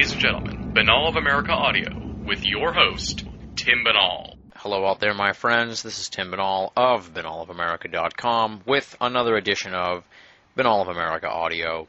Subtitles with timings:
[0.00, 1.90] ladies and gentlemen, Binnall of America Audio
[2.24, 3.22] with your host,
[3.54, 4.38] Tim Binnall.
[4.56, 5.82] Hello out there, my friends.
[5.82, 10.02] This is Tim Binnall of BinnallofAmerica.com with another edition of
[10.56, 11.86] Binnall of America Audio.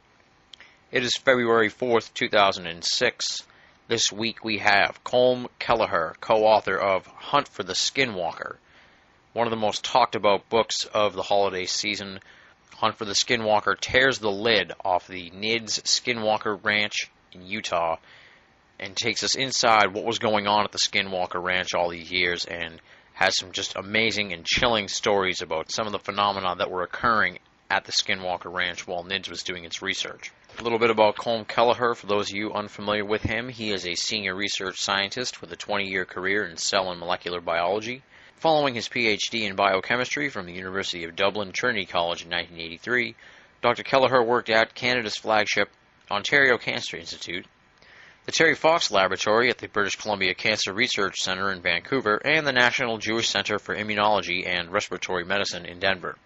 [0.90, 3.44] It is February 4th, 2006.
[3.88, 8.56] This week we have Colm Kelleher, co-author of Hunt for the Skinwalker,
[9.32, 12.20] one of the most talked about books of the holiday season.
[12.74, 17.96] Hunt for the Skinwalker tears the lid off the NIDS Skinwalker Ranch in Utah
[18.78, 22.44] and takes us inside what was going on at the Skinwalker Ranch all these years
[22.44, 22.80] and
[23.14, 27.38] has some just amazing and chilling stories about some of the phenomena that were occurring
[27.70, 30.30] at the Skinwalker Ranch while NIDS was doing its research.
[30.58, 33.86] A little bit about Colm Kelleher, for those of you unfamiliar with him, he is
[33.86, 38.02] a senior research scientist with a 20 year career in cell and molecular biology.
[38.36, 43.14] Following his PhD in biochemistry from the University of Dublin Trinity College in 1983,
[43.62, 43.84] Dr.
[43.84, 45.70] Kelleher worked at Canada's flagship
[46.12, 47.46] Ontario Cancer Institute,
[48.26, 52.52] the Terry Fox Laboratory at the British Columbia Cancer Research Center in Vancouver, and the
[52.52, 56.18] National Jewish Center for Immunology and Respiratory Medicine in Denver.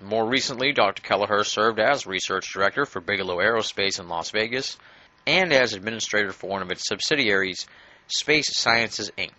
[0.00, 1.02] More recently, Dr.
[1.02, 4.78] Kelleher served as research director for Bigelow Aerospace in Las Vegas
[5.26, 7.66] and as administrator for one of its subsidiaries,
[8.08, 9.32] Space Sciences Inc.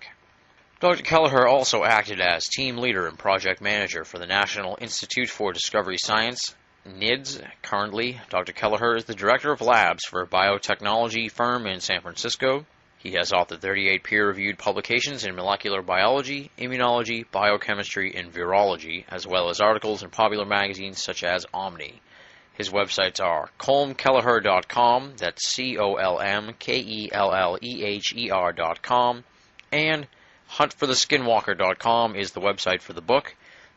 [0.80, 1.04] Dr.
[1.04, 5.98] Kelleher also acted as team leader and project manager for the National Institute for Discovery
[5.98, 7.42] Science, NIDS.
[7.64, 8.54] Currently, Dr.
[8.54, 12.66] Kelleher is the director of labs for a biotechnology firm in San Francisco.
[13.00, 19.26] He has authored 38 peer reviewed publications in molecular biology, immunology, biochemistry, and virology, as
[19.26, 22.02] well as articles in popular magazines such as Omni.
[22.54, 28.14] His websites are colmkelleher.com, that's C O L M K E L L E H
[28.16, 29.24] E R.com,
[29.72, 30.08] and
[30.52, 33.36] huntfortheskinwalker.com is the website for the book.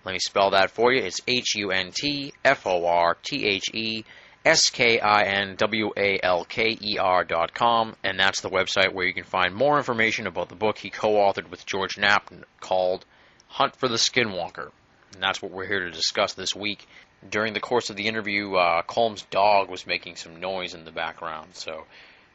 [0.09, 1.03] Let me spell that for you.
[1.03, 4.05] It's H U N T F O R T H E
[4.43, 8.49] S K I N W A L K E R dot com, and that's the
[8.49, 11.99] website where you can find more information about the book he co authored with George
[11.99, 13.05] Knapp called
[13.49, 14.71] Hunt for the Skinwalker.
[15.13, 16.87] And that's what we're here to discuss this week.
[17.29, 20.91] During the course of the interview, uh, Colm's dog was making some noise in the
[20.91, 21.85] background, so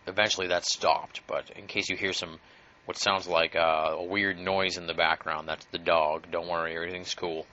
[0.05, 1.22] eventually that stopped.
[1.25, 2.38] But in case you hear some
[2.85, 5.47] what sounds like uh, a weird noise in the background.
[5.47, 6.28] That's the dog.
[6.29, 7.47] Don't worry, everything's cool.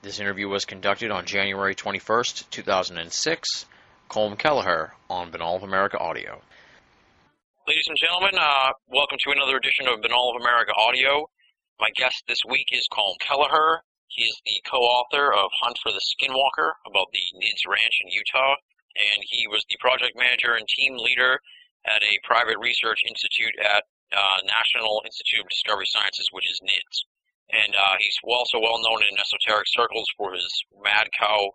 [0.00, 3.66] This interview was conducted on January 21st, 2006.
[4.08, 6.40] Colm Kelleher on Binnall of America Audio.
[7.66, 11.28] Ladies and gentlemen, uh, welcome to another edition of Binnall of America Audio.
[11.80, 13.82] My guest this week is Colm Kelleher.
[14.06, 18.54] He is the co-author of Hunt for the Skinwalker about the NIDS Ranch in Utah,
[18.94, 21.40] and he was the project manager and team leader
[21.84, 23.82] at a private research institute at
[24.14, 27.02] uh, National Institute of Discovery Sciences, which is NIDS.
[27.50, 30.48] And uh, he's also well known in esoteric circles for his
[30.84, 31.50] Mad Cow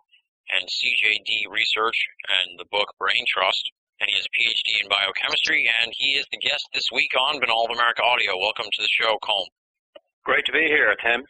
[0.50, 3.62] and CJD research and the book Brain Trust.
[4.00, 7.40] And he has a PhD in biochemistry, and he is the guest this week on
[7.40, 8.34] Binnall of America Audio.
[8.36, 9.46] Welcome to the show, Colm.
[10.24, 11.22] Great to be here, Tim.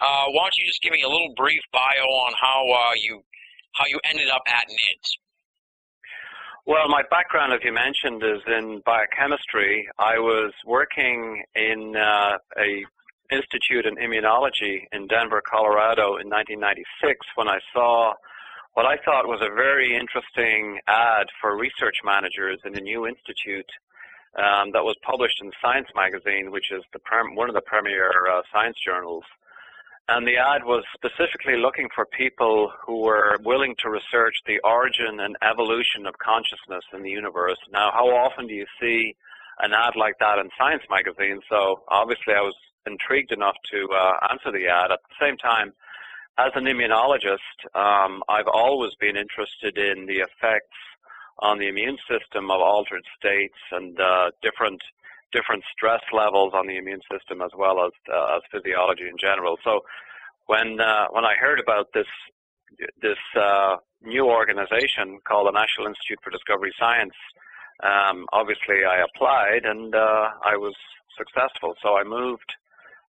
[0.00, 3.22] Uh, why don't you just give me a little brief bio on how uh, you
[3.74, 5.10] how you ended up at NIDS?
[6.66, 9.86] Well, my background, as you mentioned, is in biochemistry.
[9.98, 12.84] I was working in uh, a
[13.30, 18.14] institute in immunology in Denver, Colorado in 1996 when I saw
[18.74, 23.70] what I thought was a very interesting ad for research managers in a new institute
[24.36, 26.82] um, that was published in Science magazine, which is
[27.34, 29.24] one of the premier uh, science journals.
[30.08, 35.20] And the ad was specifically looking for people who were willing to research the origin
[35.20, 37.58] and evolution of consciousness in the universe.
[37.72, 39.14] Now, how often do you see
[39.60, 41.42] an ad like that in science magazines?
[41.48, 42.54] So obviously I was
[42.86, 44.90] intrigued enough to uh, answer the ad.
[44.90, 45.72] At the same time,
[46.38, 50.78] as an immunologist, um, I've always been interested in the effects
[51.40, 54.80] on the immune system of altered states and uh, different
[55.32, 59.58] different stress levels on the immune system as well as uh, as physiology in general.
[59.64, 59.80] So
[60.46, 62.06] when uh, when I heard about this
[63.02, 67.14] this uh, new organization called the National Institute for Discovery Science,
[67.82, 70.74] um, obviously I applied and uh, I was
[71.16, 71.74] successful.
[71.82, 72.50] So I moved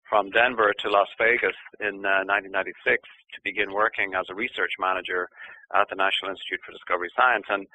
[0.10, 5.30] from Denver to Las Vegas in 1996 uh, to begin working as a research manager
[5.76, 7.68] at the National Institute for Discovery Science and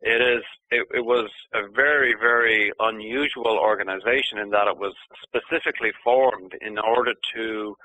[0.00, 4.94] it is it, it was a very very unusual organization in that it was
[5.24, 7.76] specifically formed in order to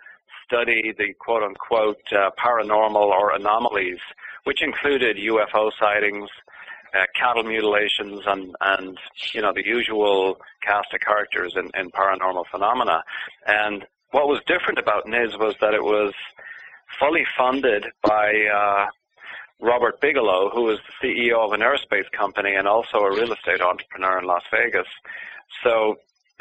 [0.46, 4.00] study the quote unquote uh, paranormal or anomalies,
[4.44, 6.30] which included UFO sightings,
[6.94, 8.98] uh, cattle mutilations, and, and
[9.34, 13.04] you know the usual cast of characters in, in paranormal phenomena.
[13.48, 16.14] And what was different about NIDS was that it was
[17.00, 18.86] fully funded by uh,
[19.60, 23.60] Robert Bigelow, who was the CEO of an aerospace company and also a real estate
[23.60, 24.88] entrepreneur in Las Vegas.
[25.64, 25.96] So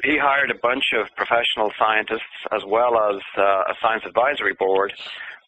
[0.04, 4.92] he hired a bunch of professional scientists as well as uh, a science advisory board,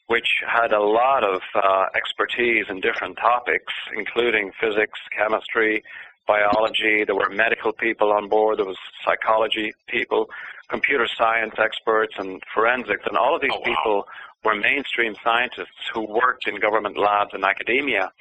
[0.06, 5.84] which had a lot of uh, expertise in different topics, including physics, chemistry,
[6.26, 7.04] biology.
[7.04, 8.58] There were medical people on board.
[8.58, 10.28] There was psychology people,
[10.68, 13.02] computer science experts, and forensics.
[13.06, 13.64] And all of these oh, wow.
[13.64, 14.08] people
[14.44, 18.12] were mainstream scientists who worked in government labs and academia.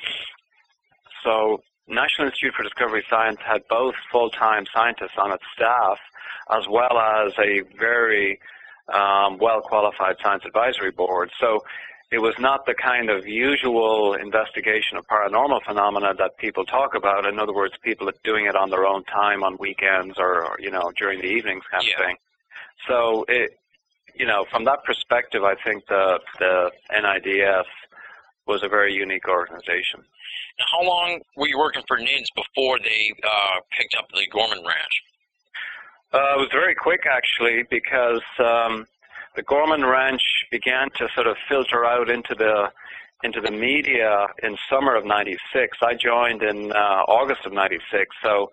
[1.24, 5.98] So National Institute for Discovery Science had both full-time scientists on its staff
[6.50, 8.40] as well as a very
[8.94, 11.32] um, well-qualified science advisory board.
[11.40, 11.60] So
[12.14, 17.26] it was not the kind of usual investigation of paranormal phenomena that people talk about.
[17.26, 20.70] In other words, people doing it on their own time on weekends or, or you
[20.70, 21.94] know during the evenings kind yeah.
[21.94, 22.16] of thing.
[22.88, 23.58] So it,
[24.14, 27.66] you know, from that perspective, I think the the NIDS
[28.46, 30.02] was a very unique organization.
[30.60, 34.60] Now, how long were you working for NIDS before they uh, picked up the Gorman
[34.60, 34.96] Ranch?
[36.14, 38.86] Uh, it was very quick, actually, because um,
[39.36, 40.22] the Gorman Ranch
[40.52, 42.72] began to sort of filter out into the
[43.24, 45.78] into the media in summer of '96.
[45.82, 48.52] I joined in uh, August of '96, so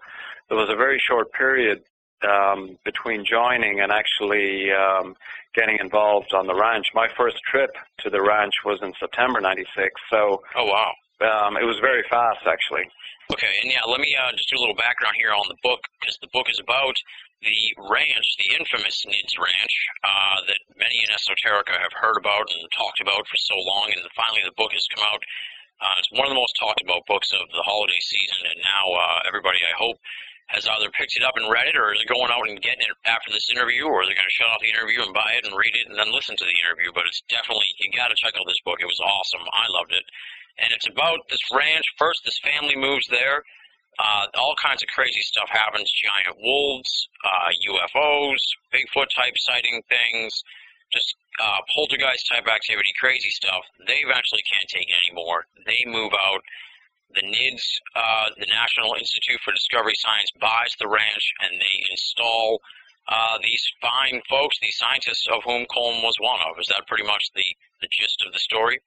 [0.48, 1.82] there was a very short period
[2.28, 5.16] um, between joining and actually um,
[5.54, 6.86] getting involved on the ranch.
[6.94, 11.64] My first trip to the ranch was in September '96, so oh wow, um, it
[11.64, 12.84] was very fast actually.
[13.32, 15.80] Okay, and yeah, let me uh, just do a little background here on the book
[16.00, 16.96] because the book is about
[17.40, 22.68] the ranch, the infamous Nids Ranch, uh, that many in esoterica have heard about and
[22.76, 25.22] talked about for so long, and finally the book has come out.
[25.80, 28.84] Uh, it's one of the most talked about books of the holiday season, and now
[28.92, 29.96] uh, everybody, I hope,
[30.52, 32.92] has either picked it up and read it, or is going out and getting it
[33.08, 35.56] after this interview, or they're going to shut off the interview and buy it and
[35.56, 36.92] read it and then listen to the interview.
[36.92, 38.84] But it's definitely you got to check out this book.
[38.84, 39.46] It was awesome.
[39.48, 40.04] I loved it,
[40.60, 41.86] and it's about this ranch.
[41.96, 43.40] First, this family moves there.
[44.00, 45.84] Uh, all kinds of crazy stuff happens.
[45.92, 48.40] Giant wolves, uh, UFOs,
[48.72, 50.32] Bigfoot type sighting things,
[50.90, 53.60] just uh, poltergeist type activity, crazy stuff.
[53.86, 55.44] They eventually can't take it anymore.
[55.66, 56.40] They move out
[57.14, 57.64] the NIDS,
[57.94, 62.60] uh, the National Institute for Discovery Science, buys the ranch and they install
[63.08, 66.56] uh, these fine folks, these scientists of whom Colm was one of.
[66.60, 67.44] Is that pretty much the,
[67.82, 68.80] the gist of the story?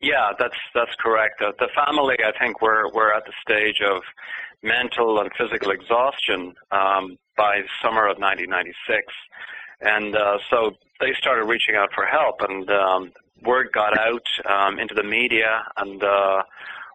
[0.00, 1.42] Yeah, that's that's correct.
[1.42, 4.00] Uh, the family, I think, we're we're at the stage of
[4.62, 9.02] mental and physical exhaustion um, by summer of 1996,
[9.80, 13.12] and uh, so they started reaching out for help, and um,
[13.42, 16.42] word got out um, into the media, and uh,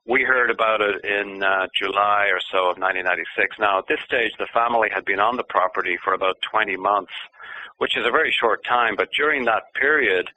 [0.07, 3.57] we heard about it in uh, July or so of 1996.
[3.59, 7.13] Now, at this stage, the family had been on the property for about 20 months,
[7.77, 8.95] which is a very short time.
[8.95, 10.29] But during that period,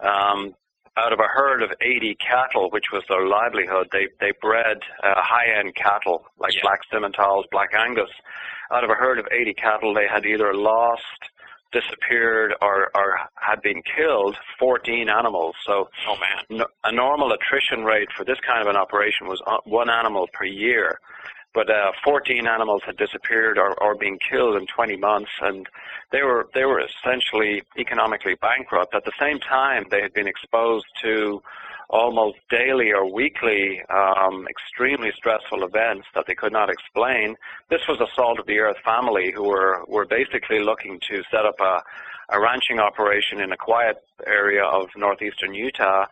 [0.00, 0.54] um,
[0.96, 5.14] out of a herd of 80 cattle, which was their livelihood, they they bred uh,
[5.16, 6.60] high-end cattle like Yeah.
[6.62, 8.10] black Simmentals, black Angus.
[8.72, 11.02] Out of a herd of 80 cattle, they had either lost,
[11.72, 15.54] disappeared, or or had been killed 14 animals.
[15.66, 16.44] So Oh man.
[16.58, 20.28] no, a normal attrition rate for this kind of an operation was uh, one animal
[20.32, 21.00] per year.
[21.54, 25.66] But uh, 14 animals had disappeared or, or been killed in 20 months, and
[26.10, 28.94] they were they were essentially economically bankrupt.
[28.94, 31.40] At the same time, they had been exposed to
[31.90, 37.36] almost daily or weekly um, extremely stressful events that they could not explain.
[37.70, 41.46] This was a Salt of the Earth family who were were basically looking to set
[41.46, 41.82] up a
[42.30, 43.96] a ranching operation in a quiet
[44.26, 46.06] area of northeastern Utah,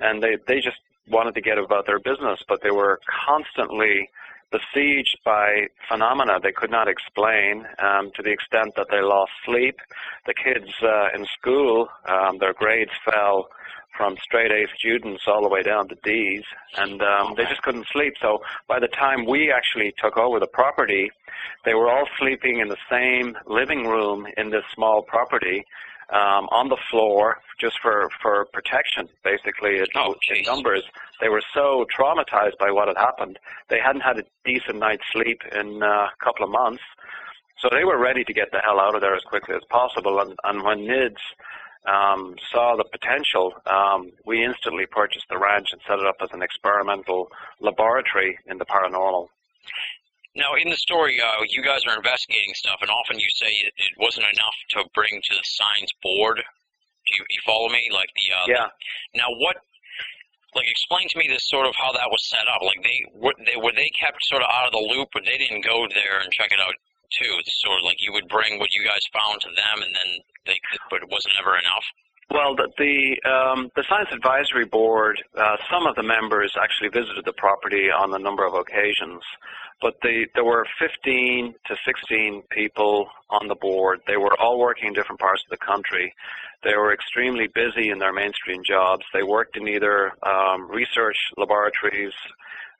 [0.00, 0.78] and they they just
[1.08, 4.10] wanted to get about their business, but they were constantly
[4.50, 9.76] besieged by phenomena they could not explain um, to the extent that they lost sleep.
[10.26, 13.48] The kids uh, in school, um, their grades fell
[13.96, 16.44] from straight A students all the way down to D's,
[16.76, 18.14] and um, they just couldn't sleep.
[18.22, 18.38] So
[18.68, 21.10] by the time we actually took over the property,
[21.64, 25.64] they were all sleeping in the same living room in this small property
[26.10, 30.84] um, on the floor just for, for protection, basically, in, Oh, in numbers.
[31.20, 33.38] They were so traumatized by what had happened.
[33.68, 36.82] They hadn't had a decent night's sleep in uh, a couple of months.
[37.60, 40.20] So they were ready to get the hell out of there as quickly as possible.
[40.20, 41.20] And, and when NIDS
[41.86, 46.28] um, saw the potential, um, we instantly purchased the ranch and set it up as
[46.32, 47.28] an experimental
[47.60, 49.26] laboratory in the paranormal.
[50.36, 53.72] Now, in the story, uh, you guys are investigating stuff, and often you say it,
[53.76, 57.88] it wasn't enough to bring to the science board Do you, you follow me?
[57.92, 58.66] Like the uh, Yeah.
[59.14, 59.56] The, now what?
[60.54, 62.62] Like explain to me this sort of how that was set up.
[62.62, 65.36] Like they were they were they kept sort of out of the loop, but they
[65.36, 66.74] didn't go there and check it out
[67.12, 67.36] too.
[67.40, 70.10] It's sort of like you would bring what you guys found to them, and then
[70.46, 70.56] they
[70.90, 71.84] but it wasn't ever enough.
[72.30, 77.24] Well, the the, um, the science advisory board, uh, some of the members actually visited
[77.24, 79.22] the property on a number of occasions,
[79.80, 84.00] but the, there were 15 to 16 people on the board.
[84.06, 86.14] They were all working in different parts of the country.
[86.62, 89.06] They were extremely busy in their mainstream jobs.
[89.14, 92.12] They worked in either um, research laboratories,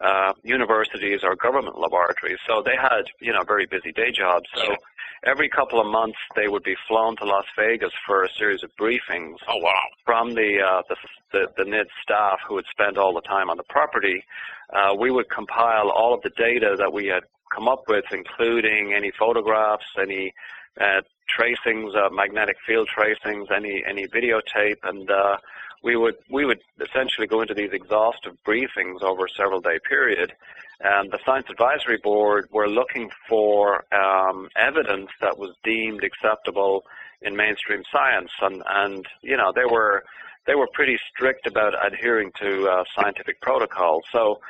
[0.00, 2.38] uh, universities, or government laboratories.
[2.46, 4.46] So they had, you know, very busy day jobs.
[4.54, 4.76] So
[5.24, 8.70] every couple of months they would be flown to Las Vegas for a series of
[8.76, 9.74] briefings Oh wow.
[10.04, 10.96] from the, uh, the,
[11.32, 14.24] the the NID staff who would spend all the time on the property.
[14.72, 18.92] Uh, we would compile all of the data that we had come up with, including
[18.94, 20.32] any photographs, any
[20.80, 25.36] uh, tracings, uh, magnetic field tracings, any any videotape, and uh,
[25.82, 30.32] we would we would essentially go into these exhaustive briefings over a several day period.
[30.80, 36.84] And the Science Advisory Board were looking for um, evidence that was deemed acceptable
[37.20, 40.04] in mainstream science, and and you know they were
[40.46, 44.04] they were pretty strict about adhering to uh, scientific protocols.
[44.12, 44.40] So.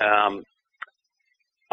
[0.00, 0.44] Um,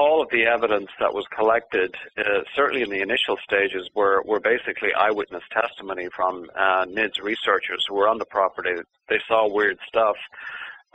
[0.02, 4.40] all of the evidence that was collected, uh, certainly in the initial stages, were, were
[4.40, 8.76] basically eyewitness testimony from uh, NIDS researchers who were on the property.
[9.10, 10.16] They saw weird stuff.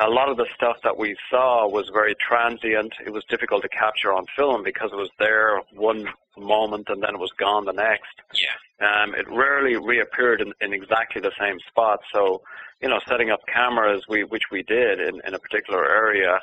[0.00, 2.94] A lot of the stuff that we saw was very transient.
[3.06, 7.14] It was difficult to capture on film because it was there one moment and then
[7.14, 8.14] it was gone the next.
[8.34, 8.56] Yeah.
[8.88, 12.00] Um, it rarely reappeared in, in exactly the same spot.
[12.12, 12.42] So,
[12.82, 16.40] you know, setting up cameras, we, which we did in, in a particular area,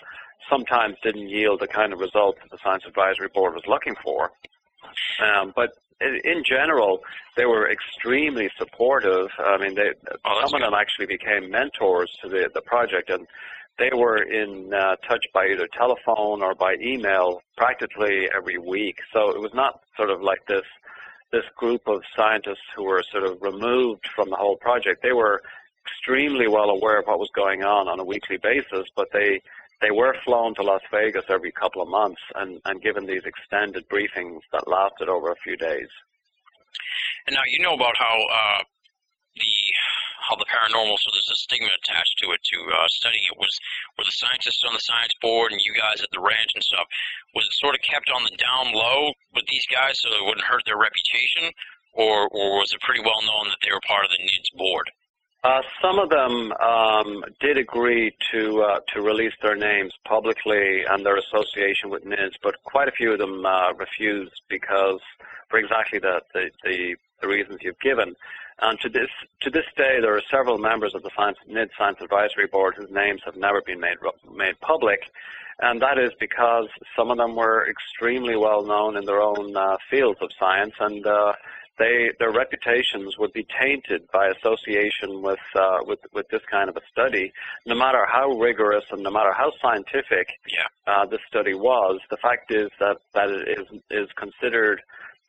[0.50, 4.32] sometimes didn't yield the kind of results that the Science Advisory Board was looking for.
[5.20, 7.02] Um, but in, general,
[7.38, 9.30] they were extremely supportive.
[9.40, 9.92] I mean, they,
[10.26, 13.28] Oh, some of them actually became mentors to the, the project, and
[13.80, 18.98] they were in uh, touch by either telephone or by email practically every week.
[19.14, 20.66] So it was not sort of like this
[21.32, 25.02] this group of scientists who were sort of removed from the whole project.
[25.02, 25.42] They were
[25.84, 29.42] extremely well aware of what was going on on a weekly basis, but they
[29.82, 33.88] they were flown to Las Vegas every couple of months and, and given these extended
[33.89, 35.89] briefings that lasted over a few days.
[37.27, 38.63] And now you know about how uh,
[39.36, 39.53] the
[40.24, 43.38] how the paranormal, so there's a stigma attached to it to uh, studying it.
[43.38, 43.60] Was
[43.98, 46.88] were the scientists on the science board and you guys at the ranch and stuff?
[47.36, 50.48] Was it sort of kept on the down low with these guys so it wouldn't
[50.48, 51.51] hurt their reputation,
[51.94, 54.88] or or was it pretty well known that they were part of the NIDS board?
[55.44, 61.06] Uh, some of them um, did agree to uh, to release their names publicly and
[61.06, 65.02] their association with NIDS, but quite a few of them uh, refused because,
[65.50, 68.16] for exactly the, the, the, the reasons you've given.
[68.62, 69.10] And to this
[69.42, 72.90] to this day, there are several members of the Science, NIDS Science Advisory Board whose
[72.90, 73.98] names have never been made
[74.34, 75.12] made public,
[75.60, 79.76] and that is because some of them were extremely well known in their own uh,
[79.90, 81.06] fields of science and.
[81.80, 86.77] They their reputations would be tainted by association with uh, with with this kind of
[86.77, 87.34] a study.
[87.65, 90.68] No matter how rigorous and no matter how scientific Yeah.
[90.86, 94.82] uh, this study was, the fact is that that it is is considered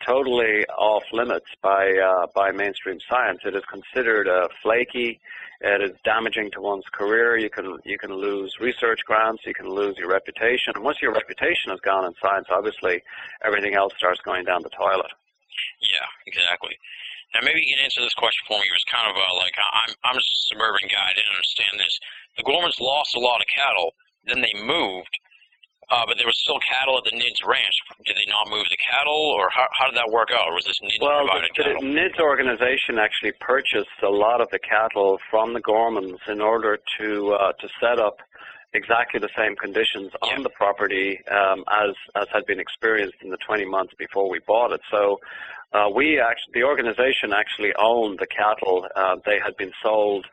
[0.05, 3.41] totally off limits by uh, by mainstream science.
[3.45, 5.21] It is considered uh, flaky.
[5.61, 7.39] It is damaging to one's career.
[7.39, 9.43] You can you can lose research grants.
[9.47, 10.73] You can lose your reputation.
[10.75, 13.03] And once your reputation is gone in science, obviously
[13.43, 15.11] everything else starts going down the toilet.
[15.81, 16.77] Yeah, exactly.
[17.35, 18.67] Now maybe you can answer this question for me.
[18.67, 21.03] It was kind of uh, like I'm I'm just a suburban guy.
[21.03, 21.95] I didn't understand this.
[22.39, 23.95] The Gormans lost a lot of cattle.
[24.27, 25.13] Then they moved,
[25.91, 27.77] uh, but there was still cattle at the Nids Ranch.
[28.07, 30.47] Did they not move the cattle, or how how did that work out?
[30.49, 31.87] Or was this Nids Well, provided the, the?
[31.87, 37.35] NIDS organization actually purchased a lot of the cattle from the Gormans in order to
[37.35, 38.17] uh, to set up
[38.75, 43.37] exactly the same conditions on the property um, as as had been experienced in the
[43.39, 44.81] 20 months before we bought it.
[44.91, 45.21] So
[45.73, 48.87] uh, we actually, the organization actually owned the cattle.
[48.95, 50.27] Uh, they had been sold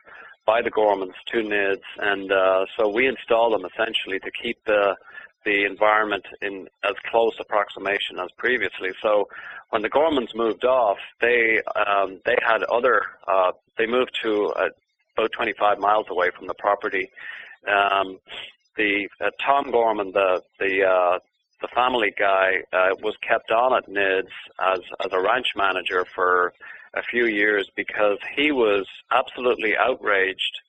[0.44, 4.96] by the Gormans to NIDS, and uh, so we installed them essentially to keep the
[5.44, 8.90] the environment in as close approximation as previously.
[9.02, 9.28] So
[9.70, 14.68] when the Gormans moved off, they um, they had other uh, they moved to uh,
[15.16, 17.10] about 25 miles away from the property.
[17.68, 18.18] Um,
[18.76, 21.18] the uh, Tom Gorman, the the uh,
[21.60, 26.52] the family guy, uh, was kept on at NIDS as as a ranch manager for
[26.94, 30.60] a few years because he was absolutely outraged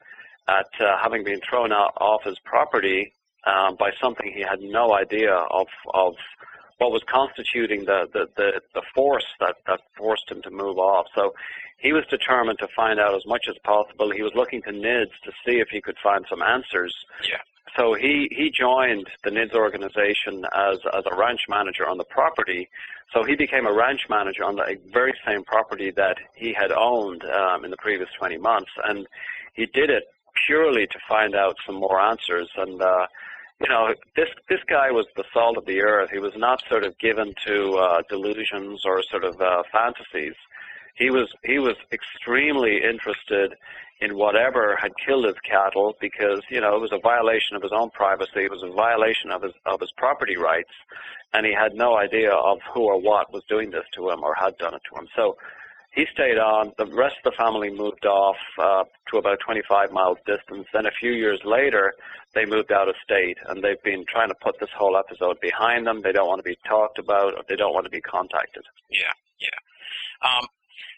[0.47, 3.13] at uh, having been thrown out off his property
[3.45, 6.15] um, by something he had no idea of of
[6.83, 11.05] what was constituting the, the, the, the force that, that forced him to move off.
[11.15, 11.33] So
[11.77, 14.11] he was determined to find out as much as possible.
[14.11, 16.93] He was looking to NIDS to see if he could find some answers.
[17.23, 17.37] Yeah.
[17.77, 22.69] So he, he joined the NIDS organization as, as a ranch manager on the property.
[23.13, 27.23] So he became a ranch manager on the very same property that he had owned
[27.23, 28.71] um, in the previous 20 months.
[28.83, 29.07] And
[29.53, 30.03] he did it
[30.45, 32.49] purely to find out some more answers.
[32.57, 33.07] And uh,
[33.61, 36.09] you know, this this guy was the salt of the earth.
[36.11, 40.35] He was not sort of given to uh, delusions or sort of uh, fantasies.
[40.95, 43.53] He was he was extremely interested
[44.01, 47.71] in whatever had killed his cattle because you know it was a violation of his
[47.71, 48.43] own privacy.
[48.43, 50.73] It was a violation of his of his property rights,
[51.33, 54.35] and he had no idea of who or what was doing this to him or
[54.35, 55.07] had done it to him.
[55.15, 55.37] So
[55.93, 56.73] he stayed on.
[56.77, 60.65] The rest of the family moved off uh, to about 25 miles distance.
[60.73, 61.93] Then a few years later,
[62.33, 65.85] they moved out of state, and they've been trying to put this whole episode behind
[65.85, 66.01] them.
[66.01, 68.65] They don't want to be talked about, or they don't want to be contacted.
[68.89, 69.59] Yeah, yeah.
[70.25, 70.49] Um,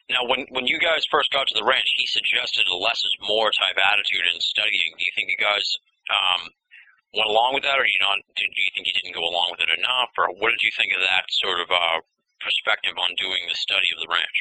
[0.09, 3.15] now, when when you guys first got to the ranch, he suggested a less is
[3.27, 4.95] more type attitude in studying.
[4.95, 5.65] Do you think you guys
[6.07, 6.47] um,
[7.11, 8.23] went along with that, or you not?
[8.39, 10.95] Did you think you didn't go along with it enough, or what did you think
[10.95, 11.99] of that sort of uh,
[12.39, 14.37] perspective on doing the study of the ranch?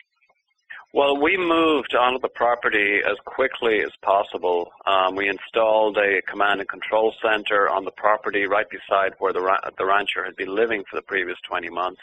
[0.94, 4.70] Well, we moved onto the property as quickly as possible.
[4.86, 9.40] Um, we installed a command and control center on the property right beside where the,
[9.40, 12.00] ra- the rancher had been living for the previous 20 months.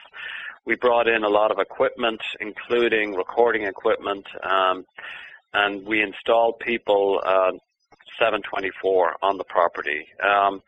[0.65, 4.85] We brought in a lot of equipment, including recording equipment, um,
[5.53, 7.51] and we installed people uh,
[8.19, 10.05] 724 on the property.
[10.21, 10.61] Um,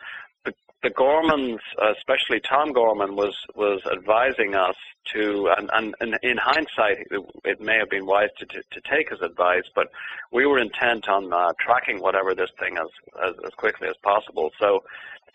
[0.83, 1.59] the Gormans,
[1.97, 4.75] especially Tom Gorman, was was advising us
[5.13, 7.07] to, and, and, and in hindsight,
[7.45, 9.87] it, may have been wise to, to, to, take his advice, but
[10.31, 12.87] we were intent on uh, tracking whatever this thing as,
[13.23, 14.51] as, as quickly as possible.
[14.59, 14.83] So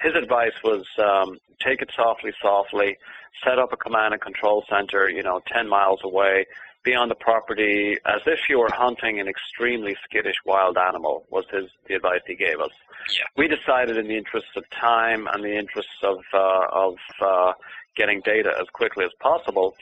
[0.01, 2.97] his advice was um, take it softly, softly,
[3.45, 6.47] set up a command and control center, you know, 10 miles away,
[6.85, 11.45] be on the property as if you were hunting an extremely skittish wild animal was
[11.51, 12.71] his the advice he gave us.
[13.17, 13.25] Yeah.
[13.37, 17.53] We decided in the interests of time and the interests of uh, of uh,
[17.97, 19.77] getting data as quickly as possible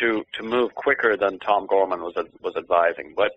[0.00, 3.14] to to move quicker than Tom Gorman was was advising.
[3.16, 3.32] But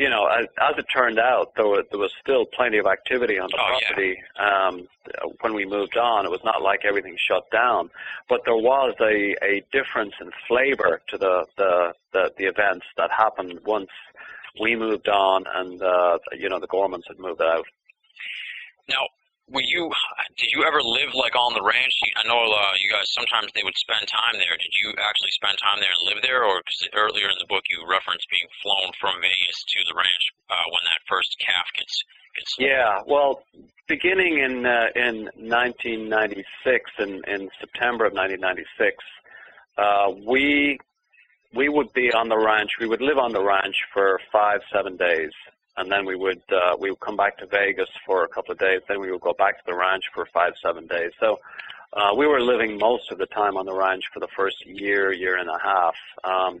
[0.00, 3.38] you know, as, as it turned out, there was, there was still plenty of activity
[3.38, 4.68] on the oh, property yeah.
[4.68, 4.88] um,
[5.42, 6.24] when we moved on.
[6.24, 7.90] It was not like everything shut down,
[8.26, 13.10] but there was a, a difference in flavor to the, the, the, the events that
[13.12, 13.90] happened once
[14.58, 17.66] we moved on and, uh, you know, the Gormans had moved out.
[18.88, 19.06] Now,
[19.50, 19.90] were you
[20.38, 21.92] did you ever live like on the ranch?
[22.16, 24.56] I know uh, you guys sometimes they would spend time there.
[24.56, 26.46] Did you actually spend time there and live there?
[26.46, 30.24] Or cause earlier in the book you referenced being flown from vegas to the ranch
[30.48, 32.04] uh, when that first calf gets
[32.38, 33.42] gets yeah well
[33.88, 36.46] beginning in uh, in 1996
[37.02, 38.94] in in september of 1996
[39.78, 40.78] uh, we
[41.54, 42.70] we would be on the ranch.
[42.80, 45.32] We would live on the ranch for five seven days
[45.80, 48.58] and then we would uh, we would come back to Vegas for a couple of
[48.58, 48.80] days.
[48.88, 51.12] Then we would go back to the ranch for five seven days.
[51.18, 51.40] So
[51.94, 55.12] uh, we were living most of the time on the ranch for the first year
[55.12, 55.94] year and a half.
[56.22, 56.60] Um,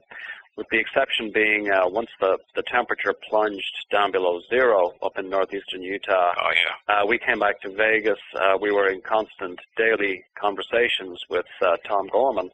[0.56, 5.30] with the exception being uh, once the, the temperature plunged down below zero up in
[5.30, 6.94] northeastern Utah, oh, yeah.
[6.94, 8.18] uh, we came back to Vegas.
[8.34, 12.50] Uh, we were in constant daily conversations with uh, Tom Gorman,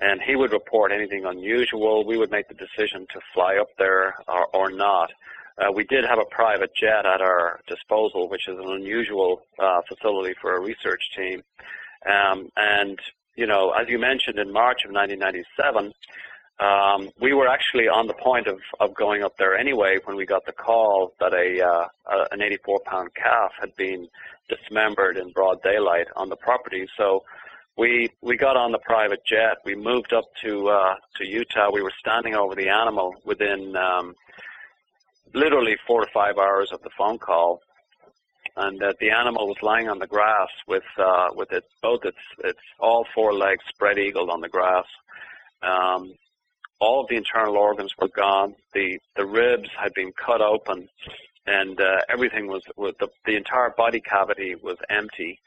[0.00, 2.04] and he would report anything unusual.
[2.04, 5.10] We would make the decision to fly up there or, or not.
[5.60, 9.80] Uh, we did have a private jet at our disposal, which is an unusual uh,
[9.86, 11.42] facility for a research team.
[12.10, 12.98] Um, and,
[13.36, 15.92] you know, as you mentioned, in March of 1997,
[16.60, 20.24] um, we were actually on the point of, of going up there anyway when we
[20.24, 24.08] got the call that a, uh, a an 84-pound calf had been
[24.48, 26.86] dismembered in broad daylight on the property.
[26.96, 27.24] So
[27.78, 29.58] we we got on the private jet.
[29.64, 31.70] We moved up to uh, to Utah.
[31.72, 34.14] We were standing over the animal within um,
[35.34, 37.60] literally four to five hours of the phone call,
[38.56, 42.18] and uh, the animal was lying on the grass with uh, with its both its
[42.44, 44.86] its all four legs spread eagled on the grass.
[45.62, 46.14] Um,
[46.80, 48.54] all of the internal organs were gone.
[48.74, 50.88] The the ribs had been cut open,
[51.46, 55.38] and uh, everything was, was the the entire body cavity was empty.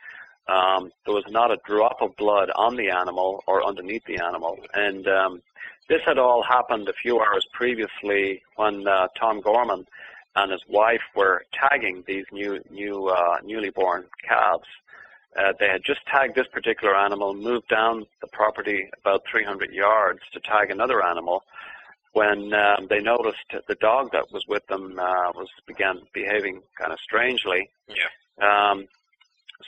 [0.47, 4.59] Um, there was not a drop of blood on the animal or underneath the animal,
[4.73, 5.41] and um,
[5.89, 9.85] this had all happened a few hours previously when uh, Tom Gorman
[10.35, 14.67] and his wife were tagging these new, new, uh, newly born calves.
[15.37, 20.19] Uh, they had just tagged this particular animal, moved down the property about 300 yards
[20.31, 21.43] to tag another animal.
[22.13, 26.93] When um, they noticed the dog that was with them uh, was began behaving kind
[26.93, 28.69] of strangely, yeah.
[28.71, 28.87] Um,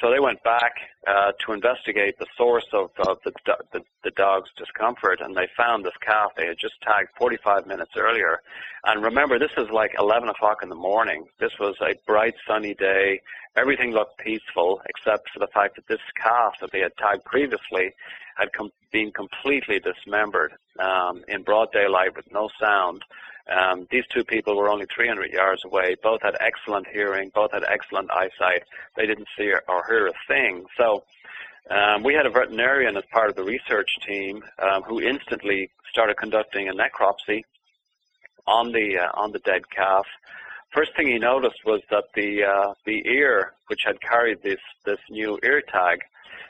[0.01, 0.73] so they went back
[1.07, 3.31] uh, to investigate the source of, of the,
[3.71, 7.91] the, the dog's discomfort, and they found this calf they had just tagged 45 minutes
[7.97, 8.41] earlier.
[8.85, 11.25] And remember, this is like 11 o'clock in the morning.
[11.39, 13.21] This was a bright, sunny day.
[13.57, 17.93] Everything looked peaceful, except for the fact that this calf that they had tagged previously
[18.35, 23.03] had com- been completely dismembered um, in broad daylight with no sound.
[23.47, 25.95] Um, these two people were only 300 yards away.
[26.01, 27.31] Both had excellent hearing.
[27.33, 28.63] Both had excellent eyesight.
[28.97, 30.65] They didn't see or hear a thing.
[30.77, 31.03] So
[31.69, 36.17] um, we had a veterinarian as part of the research team um, who instantly started
[36.17, 37.43] conducting a necropsy
[38.47, 40.05] on the uh, on the dead calf.
[40.75, 44.99] First thing he noticed was that the uh, the ear, which had carried this this
[45.09, 45.99] new ear tag,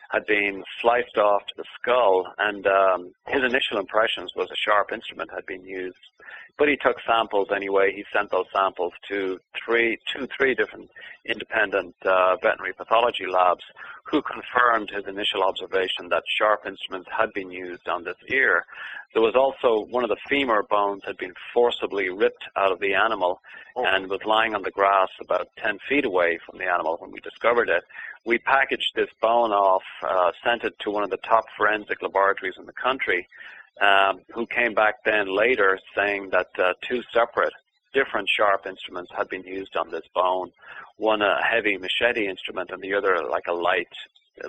[0.09, 4.91] had been sliced off to the skull, and um, his initial impressions was a sharp
[4.91, 5.97] instrument had been used.
[6.57, 7.91] But he took samples anyway.
[7.93, 10.89] He sent those samples to three, two, three different
[11.25, 13.63] independent uh, veterinary pathology labs
[14.05, 18.65] who confirmed his initial observation that sharp instruments had been used on this ear.
[19.13, 22.93] There was also one of the femur bones had been forcibly ripped out of the
[22.93, 23.41] animal
[23.75, 23.85] oh.
[23.85, 27.19] and was lying on the grass about 10 feet away from the animal when we
[27.21, 27.83] discovered it.
[28.25, 32.55] We packaged this bone off, uh, sent it to one of the top forensic laboratories
[32.57, 33.27] in the country,
[33.81, 37.53] um, who came back then later saying that uh, two separate
[37.93, 40.51] different sharp instruments had been used on this bone.
[40.97, 43.93] One a heavy machete instrument and the other like a light,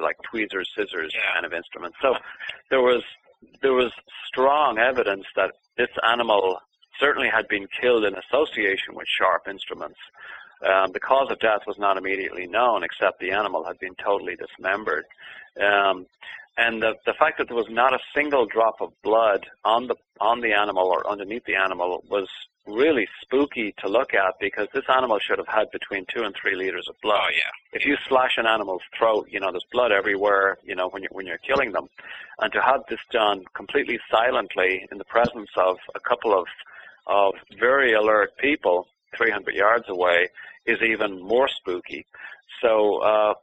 [0.01, 1.33] like tweezers, scissors yeah.
[1.33, 1.95] kind of instrument.
[2.03, 2.17] So
[2.71, 3.03] there was
[3.63, 3.93] there was
[4.27, 6.59] strong evidence that this animal
[6.99, 9.99] certainly had been killed in association with sharp instruments.
[10.65, 14.37] Um, the cause of death was not immediately known, except the animal had been totally
[14.37, 15.05] dismembered.
[15.61, 16.07] Um,
[16.59, 19.97] and the, the fact that there was not a single drop of blood on the
[20.21, 22.29] on the animal or underneath the animal was
[22.67, 26.57] really spooky to look at because this animal should have had between two and three
[26.57, 27.21] liters of blood.
[27.23, 27.51] Oh yeah.
[27.73, 30.59] If you slash an animal's throat, you know there's blood everywhere.
[30.65, 31.89] You know when you when you're killing them,
[32.41, 36.47] and to have this done completely silently in the presence of a couple of
[37.07, 40.29] of very alert people 300 yards away
[40.67, 42.05] is even more spooky.
[42.61, 43.35] So uh,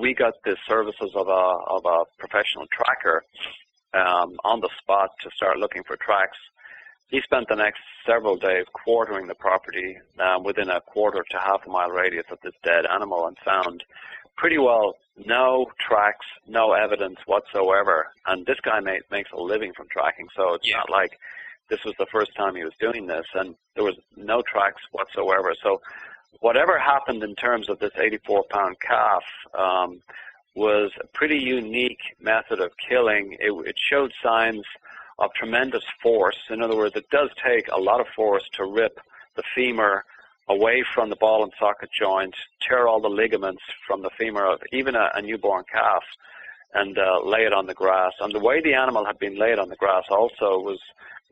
[0.00, 3.22] we got the services of a of a professional tracker
[3.94, 6.38] um, on the spot to start looking for tracks.
[7.08, 11.66] He spent the next several days quartering the property um, within a quarter to half
[11.66, 13.82] a mile radius of this dead animal and found
[14.36, 14.94] pretty well
[15.26, 18.06] no tracks, no evidence whatsoever.
[18.26, 20.78] And this guy made, makes a living from tracking, so it's yeah.
[20.78, 21.18] not like
[21.68, 25.54] this was the first time he was doing this, and there was no tracks whatsoever.
[25.62, 25.80] So
[26.38, 29.22] whatever happened in terms of this 84 pound calf
[29.58, 30.00] um,
[30.54, 33.36] was a pretty unique method of killing.
[33.40, 34.64] It, it showed signs
[35.18, 36.38] of tremendous force.
[36.48, 38.98] In other words, it does take a lot of force to rip
[39.36, 40.04] the femur
[40.48, 44.60] away from the ball and socket joint, tear all the ligaments from the femur of
[44.72, 46.02] even a, a newborn calf,
[46.74, 48.12] and uh, lay it on the grass.
[48.20, 50.80] And the way the animal had been laid on the grass also was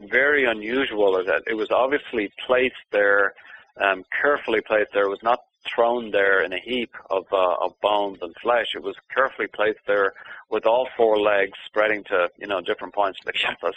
[0.00, 1.12] very unusual.
[1.24, 3.34] That it was obviously placed there
[3.80, 5.04] um, carefully placed there.
[5.04, 5.40] It was not
[5.74, 8.68] thrown there in a heap of, uh, of bones and flesh.
[8.74, 10.14] It was carefully placed there
[10.50, 13.76] with all four legs spreading to you know different points of the compass.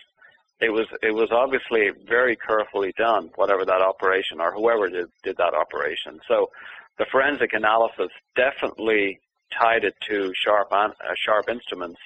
[0.60, 5.38] It was it was obviously very carefully done, whatever that operation or whoever did, did
[5.38, 6.20] that operation.
[6.28, 6.52] So
[6.98, 9.20] the forensic analysis definitely
[9.52, 12.00] tied it to sharp uh, sharp instruments.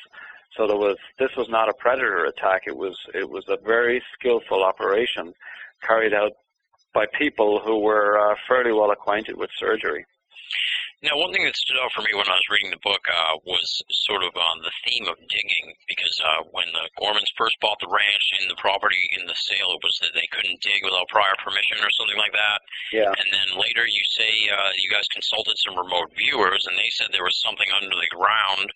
[0.56, 2.64] So there was this was not a predator attack.
[2.66, 5.34] It was it was a very skillful operation
[5.82, 6.32] carried out
[6.96, 10.06] by people who were uh, fairly well acquainted with surgery.
[11.04, 13.38] Now, one thing that stood out for me when I was reading the book uh,
[13.46, 13.68] was
[14.10, 17.92] sort of on the theme of digging, because uh, when the Gormans first bought the
[17.92, 21.36] ranch and the property in the sale, it was that they couldn't dig without prior
[21.44, 22.60] permission or something like that.
[22.90, 23.12] Yeah.
[23.12, 27.12] And then later you say uh, you guys consulted some remote viewers, and they said
[27.12, 28.72] there was something under the ground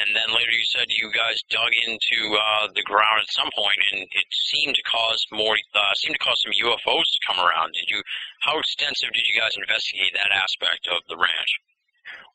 [0.00, 3.82] and then later you said you guys dug into uh, the ground at some point,
[3.92, 7.72] and it seemed to cause more, uh, seemed to cause some UFOs to come around.
[7.74, 8.02] Did you?
[8.40, 11.52] How extensive did you guys investigate that aspect of the ranch?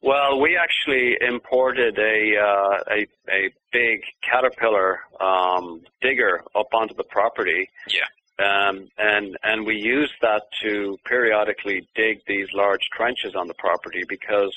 [0.01, 7.03] Well, we actually imported a uh, a, a big caterpillar um, digger up onto the
[7.03, 7.69] property.
[7.87, 8.07] Yeah.
[8.39, 14.03] Um, and and we used that to periodically dig these large trenches on the property
[14.07, 14.55] because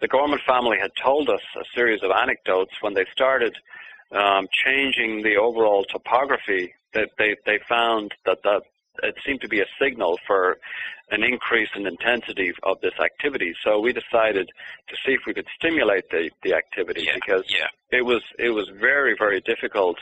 [0.00, 3.56] the Gorman family had told us a series of anecdotes when they started
[4.12, 6.74] um, changing the overall topography.
[6.94, 8.62] That they, they found that that
[9.02, 10.56] it seemed to be a signal for
[11.10, 13.54] an increase in intensity of this activity.
[13.62, 14.50] So we decided
[14.88, 17.66] to see if we could stimulate the, the activity yeah, because yeah.
[17.90, 19.96] it was it was very very difficult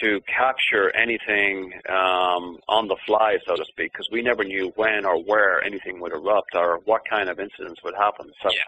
[0.00, 5.06] to capture anything um, on the fly, so to speak, because we never knew when
[5.06, 8.30] or where anything would erupt or what kind of incidents would happen.
[8.42, 8.62] So yeah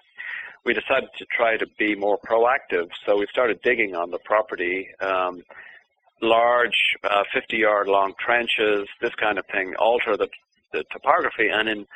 [0.65, 2.89] we decided to try to be more proactive.
[3.07, 5.43] So we started digging on the property, um,
[6.21, 10.29] large 50-yard uh, long trenches, this kind of thing, alter the,
[10.73, 11.87] the topography, and in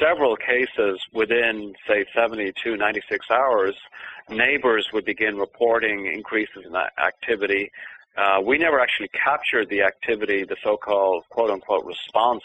[0.00, 3.74] several cases within, say, 72, 96 hours,
[4.30, 7.70] neighbors would begin reporting increases in activity.
[8.16, 12.42] Uh, we never actually captured the activity, the so-called quote-unquote response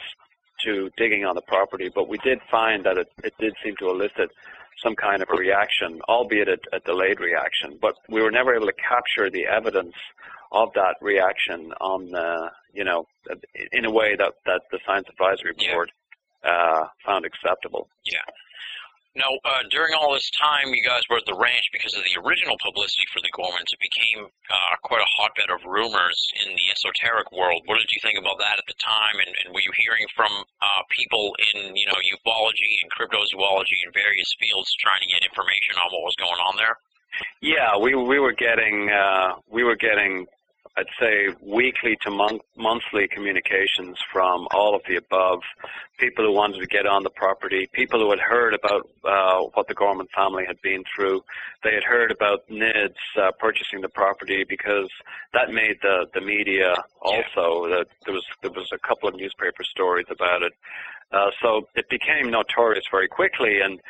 [0.63, 3.89] to digging on the property, but we did find that it, it did seem to
[3.89, 4.29] elicit
[4.83, 7.77] some kind of a reaction, albeit a, a, delayed reaction.
[7.81, 9.93] But we were never able to capture the evidence
[10.51, 13.07] of that reaction on, uh, you know,
[13.71, 15.91] in a way that, that the Science Advisory Board
[16.43, 17.87] uh, found acceptable.
[18.05, 18.19] Yeah.
[19.11, 22.15] Now, uh, during all this time, you guys were at the ranch because of the
[22.23, 23.67] original publicity for the Gormans.
[23.75, 27.59] It became uh, quite a hotbed of rumors in the esoteric world.
[27.67, 29.19] What did you think about that at the time?
[29.19, 33.91] And, and were you hearing from uh, people in, you know, ufology and cryptozoology and
[33.91, 36.79] various fields trying to get information on what was going on there?
[37.41, 40.25] Yeah, we we were getting uh, we were getting
[40.77, 45.41] I'd say weekly to month, monthly communications from all of the above,
[45.97, 49.67] people who wanted to get on the property, people who had heard about uh, what
[49.67, 51.23] the Gorman family had been through.
[51.63, 54.89] They had heard about NIDS uh, purchasing the property because
[55.33, 57.67] that made the, the media also.
[57.69, 60.53] That there was there was a couple of newspaper stories about it.
[61.11, 63.81] Uh, so it became notorious very quickly, and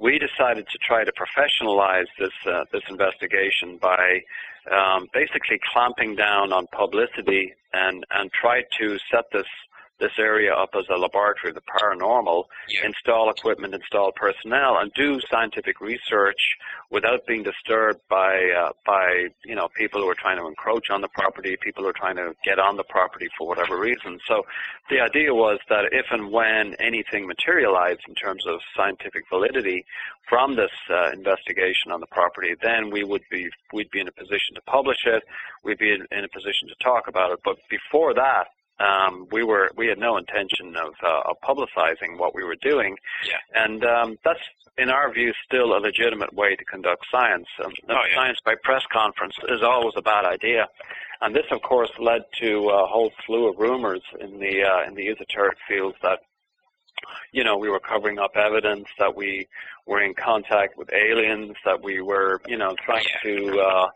[0.00, 4.22] we decided to try to professionalize this uh, this investigation by
[4.70, 9.46] um, basically clamping down on publicity and and try to set this
[10.00, 12.86] this area up as a laboratory of the paranormal, yeah.
[12.86, 16.40] install equipment, install personnel, and do scientific research
[16.90, 21.00] without being disturbed by uh, by you know people who are trying to encroach on
[21.00, 24.18] the property, people who are trying to get on the property for whatever reason.
[24.26, 24.44] So
[24.88, 29.84] the idea was that if and when anything materialized in terms of scientific validity
[30.28, 34.12] from this uh, investigation on the property, then we would be we'd be in a
[34.12, 35.22] position to publish it.
[35.64, 37.40] We'd be in, in a position to talk about it.
[37.44, 38.46] But before that,
[38.80, 42.96] um, we were we had no intention of, uh, of publicizing what we were doing,
[43.28, 43.64] yeah.
[43.64, 44.40] and um, that's
[44.78, 47.46] in our view still a legitimate way to conduct science.
[47.62, 48.14] Um, oh, yeah.
[48.14, 50.66] Science by press conference is always a bad idea,
[51.20, 54.94] and this of course led to a whole slew of rumors in the uh, in
[54.94, 56.20] the esoteric fields that
[57.32, 59.48] you know, we were covering up evidence that we
[59.86, 63.88] were in contact with aliens, that we were, you know, trying to, uh,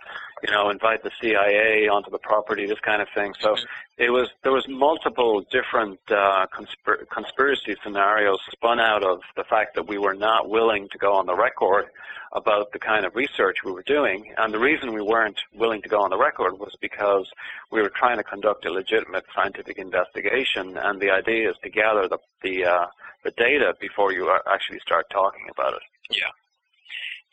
[0.43, 3.35] you know, invite the CIA onto the property, this kind of thing.
[3.41, 3.65] So mm-hmm.
[3.97, 9.75] It was there was multiple different uh, conspir- conspiracy scenarios spun out of the fact
[9.77, 11.87] that we were not willing to go on the record
[12.33, 14.33] about the kind of research we were doing.
[14.39, 17.31] And the reason we weren't willing to go on the record was because
[17.71, 22.09] we were trying to conduct a legitimate scientific investigation, and the idea is to gather
[22.09, 22.87] the the uh,
[23.23, 25.83] the data before you actually start talking about it.
[26.11, 26.31] Yeah.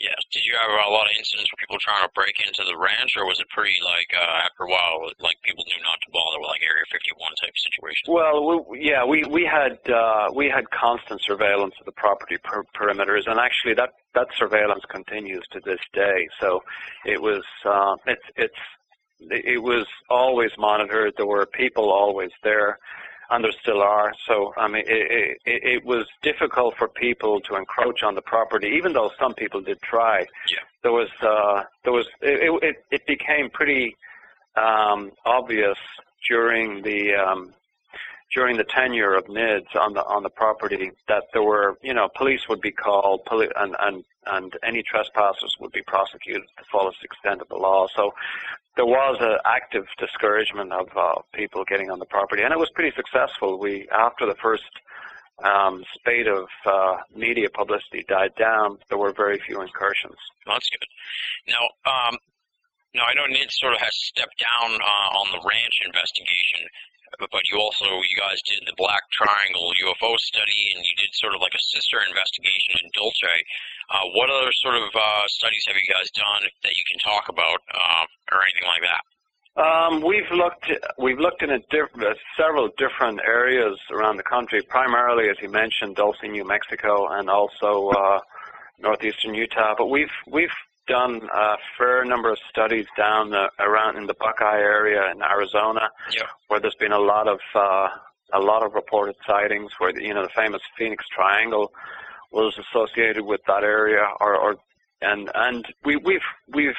[0.02, 0.18] Yes.
[0.34, 3.14] Did you have a lot of incidents where people trying to break into the ranch,
[3.14, 6.42] or was it pretty like uh, after a while, like people knew not to bother
[6.42, 8.10] with like Area 51 type situation?
[8.10, 12.66] Well, we, yeah, we we had uh, we had constant surveillance of the property per-
[12.74, 16.28] perimeters, and actually that that surveillance continues to this day.
[16.42, 16.66] So
[17.06, 18.62] it was uh, it's it's
[19.30, 21.14] it was always monitored.
[21.18, 22.80] There were people always there
[23.32, 24.14] and there still are.
[24.28, 28.68] So I mean, it, it, it was difficult for people to encroach on the property,
[28.78, 30.20] even though some people did try.
[30.50, 30.60] Yeah.
[30.84, 33.96] There was uh, there was it, it, it became pretty
[34.56, 35.78] um, obvious
[36.28, 37.54] during the um,
[38.34, 42.10] during the tenure of NIDS on the on the property that there were you know
[42.16, 46.66] police would be called poli- and and and any trespassers would be prosecuted to the
[46.72, 47.88] fullest extent of the law.
[47.96, 48.14] So
[48.76, 52.70] there was an active discouragement of uh, people getting on the property, and it was
[52.74, 53.60] pretty successful.
[53.60, 54.72] We, after the first
[55.44, 60.16] um, spate of uh, media publicity died down, there were very few incursions.
[60.46, 60.88] That's good.
[61.48, 62.18] Now, um,
[62.96, 66.68] now I know NID sort of has stepped down uh, on the ranch investigation
[67.20, 71.36] but you also you guys did the Black Triangle UFO study, and you did sort
[71.36, 73.20] of like a sister investigation in Dulce.
[73.90, 77.30] Uh, what other sort of uh, studies have you guys done that you can talk
[77.30, 79.04] about, uh, or anything like that?
[79.58, 85.30] Um, we've looked we've looked in diff- uh, several different areas around the country, primarily,
[85.30, 88.20] as you mentioned, Dulce, New Mexico, and also uh,
[88.80, 89.76] northeastern Utah.
[89.78, 90.50] But we've we've
[90.88, 95.90] done a fair number of studies down the, around in the Buckeye area in Arizona,
[96.12, 96.24] yeah.
[96.48, 97.90] where there's been a lot of uh,
[98.34, 101.72] a lot of reported sightings where you know the famous Phoenix Triangle
[102.32, 104.56] was associated with that area, or, or
[105.02, 106.22] and and we, we've
[106.54, 106.76] we've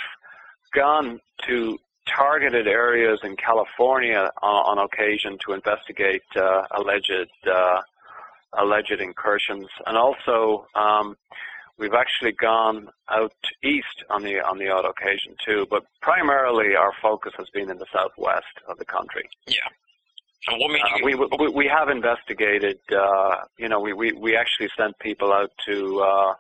[0.75, 7.81] gone to targeted areas in California on, on occasion to investigate uh, alleged uh,
[8.55, 11.17] alleged incursions, and also um,
[11.79, 13.33] We've actually gone out
[13.65, 17.79] east on the on the odd occasion too, but primarily our focus has been in
[17.79, 19.29] the southwest of the country.
[19.47, 19.69] Yeah.
[20.49, 22.79] And what made Uh, we, we we have investigated.
[22.91, 26.35] Uh, you know, we, we we actually sent people out to uh,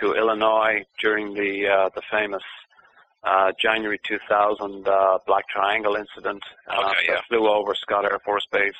[0.00, 2.42] to Illinois during the uh, the famous
[3.24, 6.42] uh, January 2000 uh, Black Triangle incident.
[6.68, 7.14] Uh, Okay, yeah.
[7.14, 8.72] that flew over Scott Air Force Base.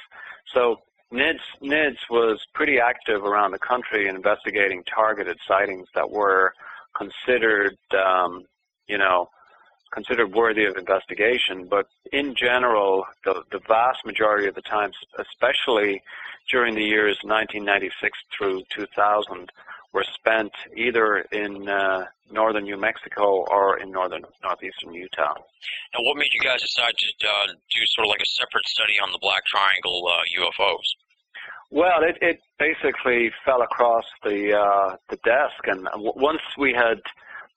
[0.54, 0.80] So
[1.12, 6.54] NIDS NIDS was pretty active around the country in investigating targeted sightings that were
[6.96, 8.44] considered, um,
[8.86, 9.28] you know,
[9.92, 11.66] considered worthy of investigation.
[11.68, 16.02] But in general, the, the vast majority of the time, especially
[16.50, 19.50] during the years 1996 through 2000,
[19.92, 25.34] were spent either in uh, northern New Mexico or in northern northeastern Utah.
[25.94, 28.94] Now, what made you guys decide to uh, do sort of like a separate study
[29.02, 30.86] on the Black Triangle uh, UFOs?
[31.72, 37.00] Well, it, it basically fell across the uh, the desk, and w- once we had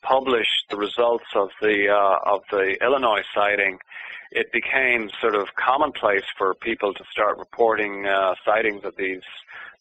[0.03, 3.79] published the results of the uh, of the Illinois sighting,
[4.31, 9.21] it became sort of commonplace for people to start reporting uh, sightings of these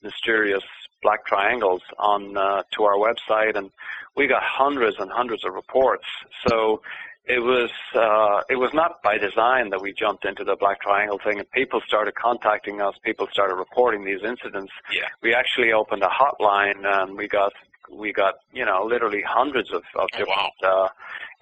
[0.03, 0.65] mysterious
[1.03, 3.71] black triangles on uh, to our website, and
[4.17, 6.07] we got hundreds and hundreds of reports.
[6.47, 6.81] So
[7.25, 11.21] it was uh, it was not by design that we jumped into the black triangle
[11.23, 12.95] thing, and people started contacting us.
[13.05, 14.73] People started reporting these incidents.
[14.93, 15.07] Yeah.
[15.23, 17.53] We actually opened a hotline, and we got
[17.91, 20.89] we got you know literally hundreds of, of Oh, different uh,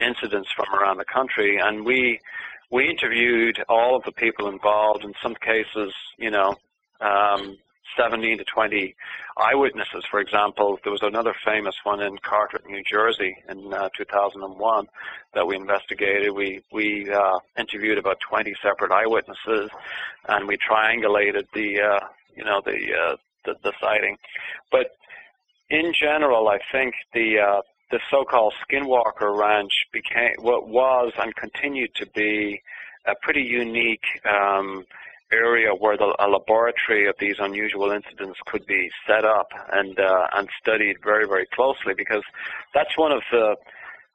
[0.01, 2.21] incidents from around the country, and we
[2.71, 5.05] we interviewed all of the people involved.
[5.05, 6.57] In some cases, you know.
[7.01, 7.57] Um,
[7.97, 8.95] 17 to 20
[9.37, 10.05] eyewitnesses.
[10.11, 14.87] For example, there was another famous one in Carteret, New Jersey, in uh, 2001
[15.35, 16.33] that we investigated.
[16.33, 19.71] We we uh, interviewed about 20 separate eyewitnesses,
[20.29, 22.01] and we triangulated the uh,
[22.37, 24.17] you know the, uh, the the sighting.
[24.71, 24.93] But
[25.71, 31.95] in general, I think the uh, the so-called Skinwalker Ranch became what was and continued
[31.97, 32.63] to be
[33.07, 34.05] a pretty unique.
[34.25, 34.85] Um,
[35.33, 40.27] area where the, a laboratory of these unusual incidents could be set up and uh,
[40.33, 42.25] and studied very very closely because
[42.75, 43.57] that's one of the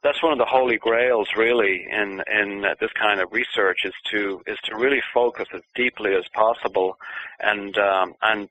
[0.03, 4.41] that's one of the holy grails really in in this kind of research is to
[4.45, 6.97] is to really focus as deeply as possible
[7.39, 8.49] and um, and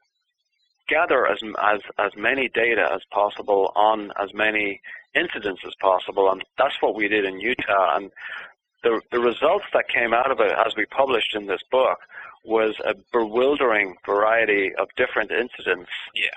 [0.88, 4.80] gather as as as many data as possible on as many
[5.14, 8.10] incidents as possible and that's what we did in Utah and
[8.82, 11.98] the the results that came out of it as we published in this book
[12.44, 16.28] was a bewildering variety of different incidents Yeah.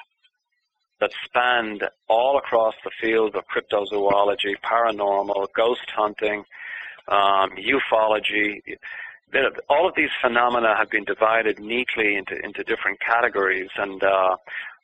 [0.99, 6.45] that spanned all across the field of cryptozoology, paranormal, ghost hunting,
[7.09, 8.61] um, ufology.
[9.69, 14.37] All of these phenomena have been divided neatly into, into different categories, and uh,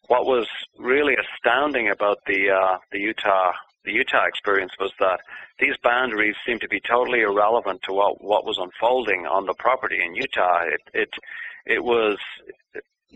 [0.08, 3.54] what was really astounding about the uh, the Utah
[3.86, 5.20] the Utah experience was that
[5.60, 10.04] these boundaries seemed to be totally irrelevant to what what was unfolding on the property
[10.04, 10.64] in Utah.
[10.64, 11.10] It it
[11.66, 12.18] it was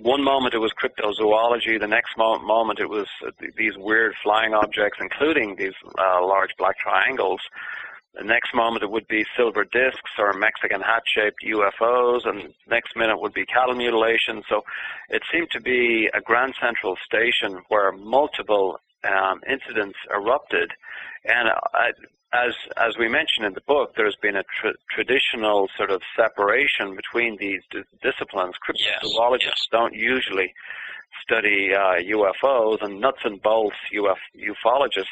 [0.02, 3.08] one moment it was cryptozoology, the next mo- moment it was
[3.58, 7.42] these weird flying objects, including these uh, large black triangles.
[8.18, 13.22] The next moment it would be silver discs or Mexican hat-shaped UFOs, and next minute
[13.22, 14.42] would be cattle mutilation.
[14.50, 14.64] So
[15.10, 20.72] it seemed to be a grand central station where multiple um, incidents erupted,
[21.26, 21.92] and uh,
[22.34, 26.96] as as we mentioned in the book, there's been a tr- traditional sort of separation
[26.96, 27.62] between these
[28.02, 28.56] disciplines.
[28.76, 29.68] Yes, Cryptozoologists yes.
[29.72, 30.54] don't usually
[31.22, 35.06] study uh, UFOs, and nuts and bolts Uf- ufologists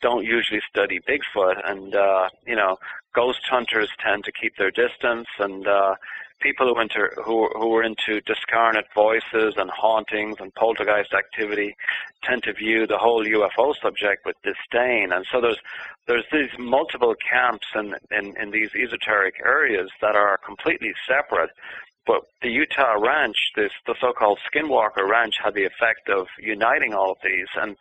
[0.00, 1.68] don't usually study Bigfoot.
[1.68, 2.78] And uh, you know,
[3.14, 5.94] ghost hunters tend to keep their distance, and uh,
[6.40, 11.76] people who into who who are into discarnate voices and hauntings and poltergeist activity
[12.22, 15.12] tend to view the whole UFO subject with disdain.
[15.12, 15.60] And so there's
[16.06, 21.50] there's these multiple camps in, in, in these esoteric areas that are completely separate.
[22.06, 27.12] But the Utah ranch, this the so-called Skinwalker Ranch, had the effect of uniting all
[27.12, 27.76] of these, and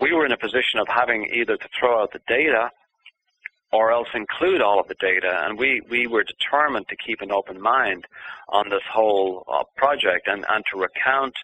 [0.00, 2.70] we were in a position of having either to throw out the data
[3.72, 5.42] or else include all of the data.
[5.44, 8.04] And we, we were determined to keep an open mind
[8.48, 11.34] on this whole uh, project and, and to recount,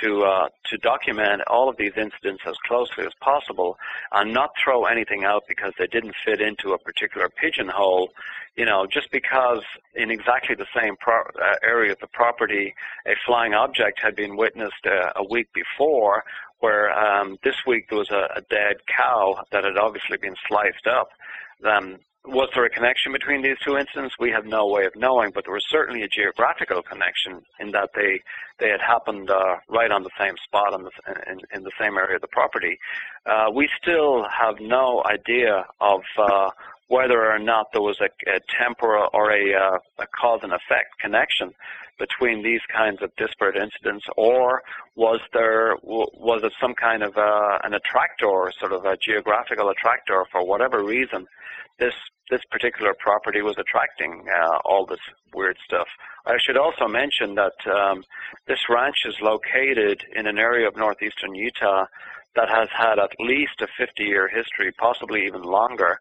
[0.00, 3.76] to, uh, to document all of these incidents as closely as possible
[4.12, 8.10] and not throw anything out because they didn't fit into a particular pigeonhole.
[8.56, 9.62] You know, just because
[9.96, 12.72] in exactly the same pro- uh, area of the property
[13.04, 16.22] a flying object had been witnessed uh, a week before,
[16.64, 20.86] where um, this week there was a, a dead cow that had obviously been sliced
[20.86, 21.10] up,
[21.60, 24.14] then was there a connection between these two incidents?
[24.18, 27.90] We have no way of knowing, but there was certainly a geographical connection in that
[27.94, 28.22] they
[28.58, 30.90] they had happened uh, right on the same spot in the,
[31.30, 32.78] in, in the same area of the property.
[33.26, 36.48] Uh, we still have no idea of uh,
[36.88, 40.98] whether or not there was a, a temporal or a, uh, a cause and effect
[41.00, 41.52] connection
[41.98, 44.62] between these kinds of disparate incidents, or
[44.96, 50.24] was there was it some kind of uh, an attractor, sort of a geographical attractor
[50.30, 51.26] for whatever reason?
[51.78, 51.94] This
[52.30, 55.00] this particular property was attracting uh, all this
[55.34, 55.86] weird stuff.
[56.26, 58.02] I should also mention that um,
[58.46, 61.84] this ranch is located in an area of northeastern Utah
[62.34, 66.00] that has had at least a 50-year history, possibly even longer,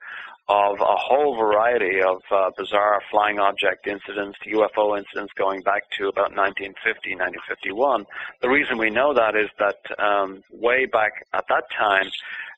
[0.49, 6.09] of a whole variety of uh, bizarre flying object incidents, UFO incidents going back to
[6.09, 8.05] about 1950, 1951.
[8.41, 12.11] The reason we know that is that um, way back at that time,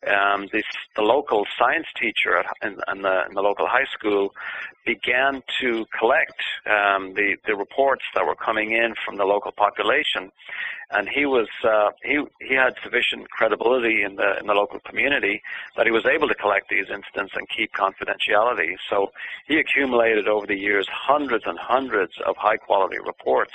[0.07, 0.63] um, this,
[0.95, 4.33] the local science teacher at, in, in, the, in, the, local high school
[4.85, 10.31] began to collect um, the, the reports that were coming in from the local population,
[10.91, 15.41] and he was uh, he he had sufficient credibility in the in the local community
[15.75, 18.75] that he was able to collect these incidents and keep confidentiality.
[18.89, 19.11] So
[19.47, 23.53] he accumulated over the years hundreds and hundreds of high quality reports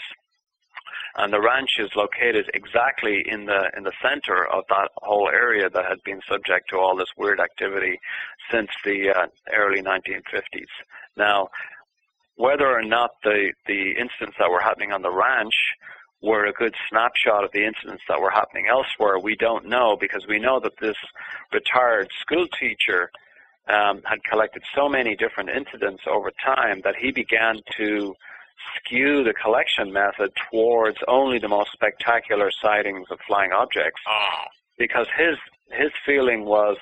[1.16, 5.68] and the ranch is located exactly in the in the center of that whole area
[5.70, 7.98] that had been subject to all this weird activity
[8.50, 10.70] since the uh, early 1950s.
[11.16, 11.48] Now,
[12.36, 15.54] whether or not the the incidents that were happening on the ranch
[16.22, 20.26] were a good snapshot of the incidents that were happening elsewhere, we don't know because
[20.26, 20.96] we know that this
[21.52, 23.10] retired school teacher
[23.68, 28.14] um, had collected so many different incidents over time that he began to
[28.76, 34.00] skew the collection method towards only the most spectacular sightings of flying objects.
[34.08, 34.44] Oh.
[34.78, 35.36] Because his
[35.70, 36.76] his feeling was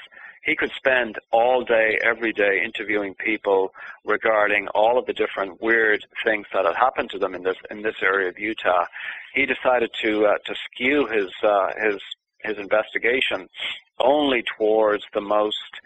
[0.45, 3.75] he could spend all day, every day, interviewing people
[4.05, 7.83] regarding all of the different weird things that had happened to them in this in
[7.83, 8.87] this area of Utah.
[9.35, 12.01] He decided to uh, to skew his uh, his
[12.41, 13.49] his investigation
[14.01, 15.81] only towards the most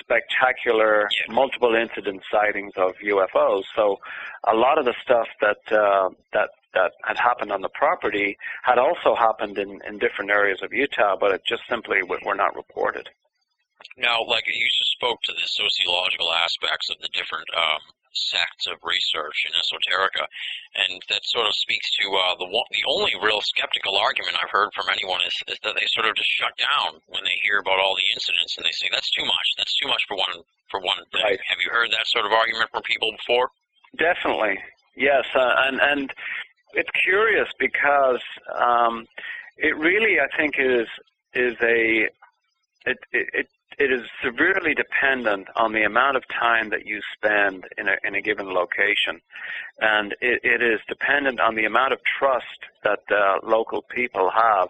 [0.00, 3.64] spectacular multiple incident sightings of UFOs.
[3.74, 3.98] So
[4.44, 8.78] a lot of the stuff that uh, that that had happened on the property had
[8.78, 13.08] also happened in, in different areas of Utah, but it just simply were not reported.
[13.96, 17.80] Now, like you just spoke to the sociological aspects of the different um,
[18.16, 20.24] sects of research in esoterica,
[20.74, 24.50] and that sort of speaks to uh, the one, the only real skeptical argument I've
[24.50, 27.60] heard from anyone is, is that they sort of just shut down when they hear
[27.60, 29.48] about all the incidents, and they say that's too much.
[29.56, 31.22] That's too much for one for one thing.
[31.22, 31.40] Right.
[31.46, 33.50] Have you heard that sort of argument from people before?
[33.96, 34.58] Definitely,
[34.96, 36.12] yes, uh, and and
[36.74, 38.22] it's curious because
[38.54, 39.06] um,
[39.56, 40.88] it really, I think, is
[41.34, 42.08] is a
[42.86, 43.48] it, it, it
[43.78, 48.14] it is severely dependent on the amount of time that you spend in a, in
[48.14, 49.20] a given location.
[49.80, 52.46] And it, it is dependent on the amount of trust
[52.84, 54.68] that uh, local people have.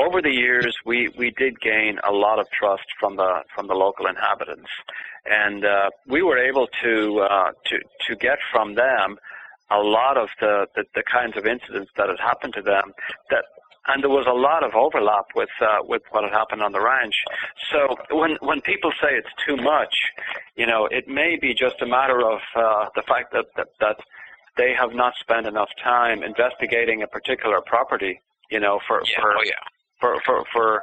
[0.00, 3.74] Over the years, we, we did gain a lot of trust from the, from the
[3.74, 4.70] local inhabitants.
[5.24, 7.78] And uh, we were able to, uh, to,
[8.08, 9.18] to get from them
[9.70, 12.92] a lot of the, the, the kinds of incidents that had happened to them
[13.30, 13.44] that
[13.88, 16.80] and there was a lot of overlap with uh, with what had happened on the
[16.80, 17.14] ranch.
[17.72, 19.94] So when when people say it's too much,
[20.56, 23.96] you know, it may be just a matter of uh, the fact that, that that
[24.56, 28.20] they have not spent enough time investigating a particular property,
[28.50, 29.20] you know, for yeah.
[29.20, 29.52] for, oh, yeah.
[30.00, 30.82] for for for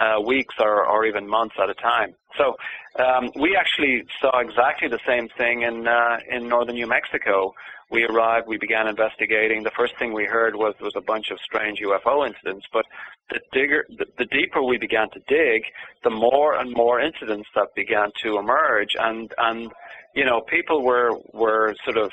[0.00, 2.14] uh, weeks or, or even months at a time.
[2.36, 2.56] So
[2.98, 7.54] um, we actually saw exactly the same thing in uh, in northern New Mexico.
[7.90, 9.62] We arrived, we began investigating.
[9.62, 12.66] The first thing we heard was was a bunch of strange UFO incidents.
[12.72, 12.86] But
[13.30, 15.64] the digger, the, the deeper we began to dig,
[16.02, 19.70] the more and more incidents that began to emerge, and and
[20.14, 22.10] you know people were were sort of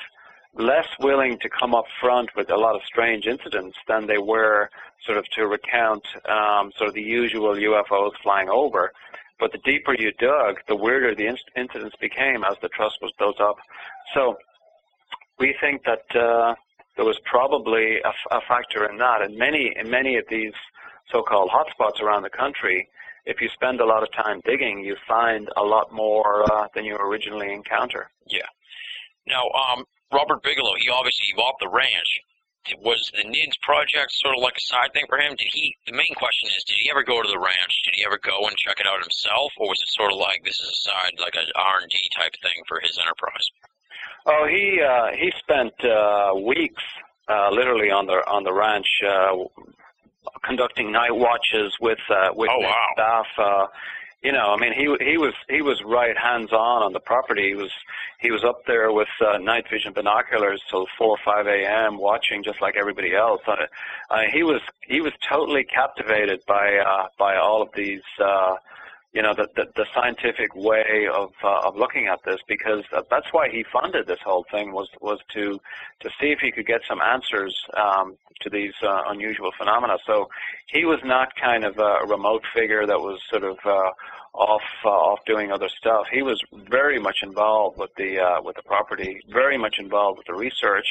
[0.54, 4.68] less willing to come up front with a lot of strange incidents than they were
[5.04, 8.92] sort of to recount um, sort of the usual UFOs flying over.
[9.38, 13.12] But the deeper you dug, the weirder the inc- incidents became as the trust was
[13.18, 13.56] built up.
[14.12, 14.36] So
[15.38, 16.54] we think that uh,
[16.96, 19.22] there was probably a, f- a factor in that.
[19.22, 20.52] And many, in many of these
[21.10, 22.88] so-called hotspots around the country,
[23.24, 26.84] if you spend a lot of time digging, you find a lot more uh, than
[26.84, 28.10] you originally encounter.
[28.26, 28.46] Yeah.
[29.26, 32.10] Now, um, Robert Bigelow, he obviously he bought the ranch.
[32.84, 35.34] Was the NIDS project sort of like a side thing for him?
[35.38, 35.74] Did he?
[35.86, 37.72] The main question is, did he ever go to the ranch?
[37.84, 40.44] Did he ever go and check it out himself, or was it sort of like
[40.44, 43.46] this is a side, like an R and D type thing for his enterprise?
[44.26, 46.84] Oh, he uh, he spent uh, weeks
[47.28, 49.36] uh, literally on the on the ranch uh,
[50.44, 52.86] conducting night watches with uh, with oh, wow.
[52.94, 53.26] staff.
[53.38, 53.66] Uh,
[54.22, 57.48] you know, I mean, he he was he was right hands on on the property.
[57.48, 57.70] He was
[58.18, 61.96] he was up there with uh, night vision binoculars till four or five a.m.
[61.96, 63.40] watching just like everybody else.
[63.46, 63.66] Uh,
[64.10, 68.02] uh, he was he was totally captivated by uh, by all of these.
[68.22, 68.56] Uh,
[69.12, 73.32] you know the, the, the scientific way of uh, of looking at this because that's
[73.32, 75.58] why he funded this whole thing was was to
[76.00, 79.98] to see if he could get some answers um, to these uh, unusual phenomena.
[80.06, 80.28] So
[80.66, 83.90] he was not kind of a remote figure that was sort of uh,
[84.32, 86.06] off uh, off doing other stuff.
[86.12, 90.26] He was very much involved with the uh, with the property, very much involved with
[90.26, 90.86] the research,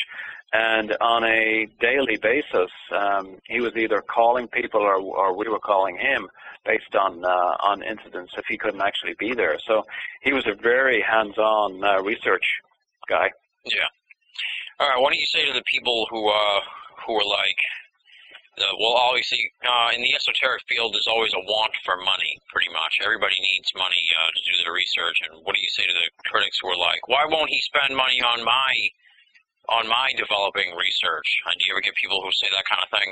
[0.53, 5.59] and on a daily basis, um, he was either calling people or, or we were
[5.59, 6.27] calling him
[6.65, 9.57] based on uh, on incidents if he couldn't actually be there.
[9.67, 9.85] So
[10.21, 12.45] he was a very hands-on uh, research
[13.07, 13.29] guy.
[13.65, 13.87] Yeah.
[14.79, 15.01] All right.
[15.01, 16.61] What do you say to the people who uh,
[17.05, 17.57] who are like
[18.59, 22.69] uh, well, obviously, uh, in the esoteric field, there's always a want for money, pretty
[22.71, 22.99] much.
[23.03, 25.17] Everybody needs money uh, to do the research.
[25.27, 27.95] And what do you say to the critics who are like, why won't he spend
[27.95, 28.73] money on my
[29.69, 31.29] on my developing research?
[31.45, 33.09] And do you ever get people who say that kind of thing?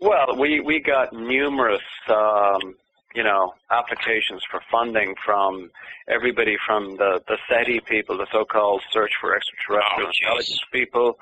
[0.00, 2.74] Well, we we got numerous um,
[3.14, 5.70] you know, applications for funding from
[6.08, 11.18] everybody from the, the SETI people, the so-called Search for Extraterrestrial oh, Intelligence people.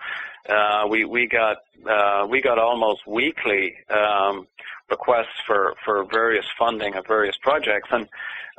[0.48, 4.46] Uh, we we got uh, we got almost weekly um,
[4.90, 8.08] requests for, for various funding of various projects, and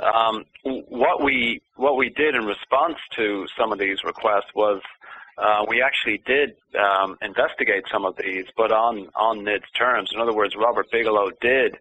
[0.02, 4.82] um, what we what we did in response to some of these requests was
[5.38, 10.12] uh, we actually did um, investigate some of these, but on on NIDS terms.
[10.14, 11.78] In other words, Robert Bigelow did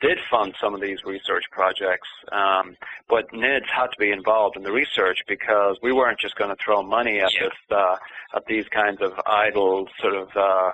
[0.00, 2.76] did fund some of these research projects, um,
[3.08, 6.56] but NIDS had to be involved in the research because we weren't just going to
[6.62, 7.44] throw money at yeah.
[7.44, 7.96] this uh,
[8.34, 10.72] at these kinds of idle sort of uh,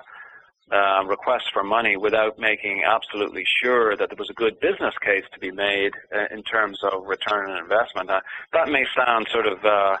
[0.71, 5.23] uh, requests for money without making absolutely sure that there was a good business case
[5.33, 8.09] to be made uh, in terms of return on investment.
[8.09, 8.19] Uh,
[8.53, 9.97] that may sound sort of uh,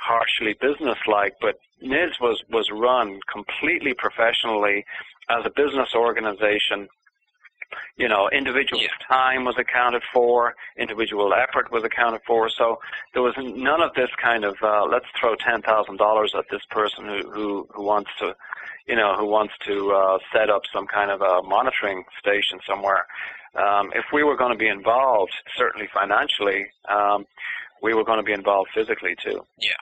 [0.00, 4.84] harshly businesslike, but NIDS was was run completely professionally
[5.28, 6.88] as a business organization
[7.96, 8.88] you know, individual yeah.
[9.06, 12.48] time was accounted for, individual effort was accounted for.
[12.48, 12.78] So
[13.12, 16.62] there was none of this kind of uh, let's throw ten thousand dollars at this
[16.70, 18.34] person who, who who wants to,
[18.86, 23.06] you know, who wants to uh, set up some kind of a monitoring station somewhere.
[23.54, 27.26] Um, if we were going to be involved, certainly financially, um,
[27.82, 29.44] we were going to be involved physically too.
[29.58, 29.72] Yeah.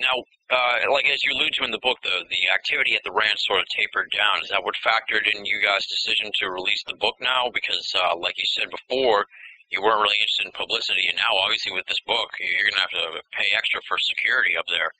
[0.00, 3.12] Now, uh, like as you allude to in the book, the the activity at the
[3.12, 4.42] ranch sort of tapered down.
[4.42, 7.50] Is that what factored in you guys' decision to release the book now?
[7.52, 9.26] Because, uh, like you said before,
[9.70, 12.86] you weren't really interested in publicity, and now obviously with this book, you're going to
[12.86, 14.92] have to pay extra for security up there.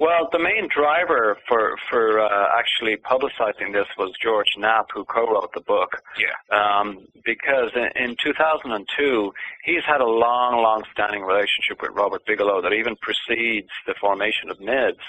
[0.00, 5.52] Well, the main driver for for uh, actually publicizing this was George Knapp, who co-wrote
[5.52, 6.02] the book.
[6.18, 6.56] Yeah.
[6.56, 9.32] Um, because in, in 2002,
[9.62, 14.58] he's had a long, long-standing relationship with Robert Bigelow that even precedes the formation of
[14.58, 15.04] NIDS,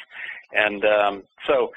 [0.51, 1.71] and um, so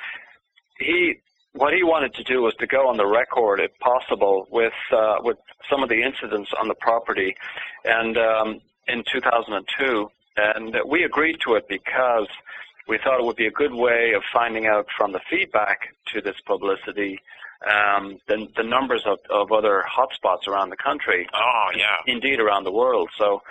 [0.79, 1.21] he.
[1.57, 5.19] What he wanted to do was to go on the record, if possible, with uh,
[5.21, 5.37] with
[5.71, 7.37] some of the incidents on the property,
[7.85, 12.27] and um, in 2002, and we agreed to it because
[12.89, 16.21] we thought it would be a good way of finding out from the feedback to
[16.21, 17.19] this publicity
[17.67, 21.27] um, the, the numbers of, of other hotspots around the country.
[21.33, 21.97] Oh, yeah.
[22.07, 23.09] Indeed, around the world.
[23.17, 23.43] So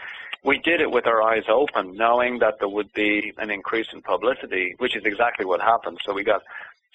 [0.43, 4.01] we did it with our eyes open, knowing that there would be an increase in
[4.01, 5.99] publicity, which is exactly what happened.
[6.05, 6.43] So we got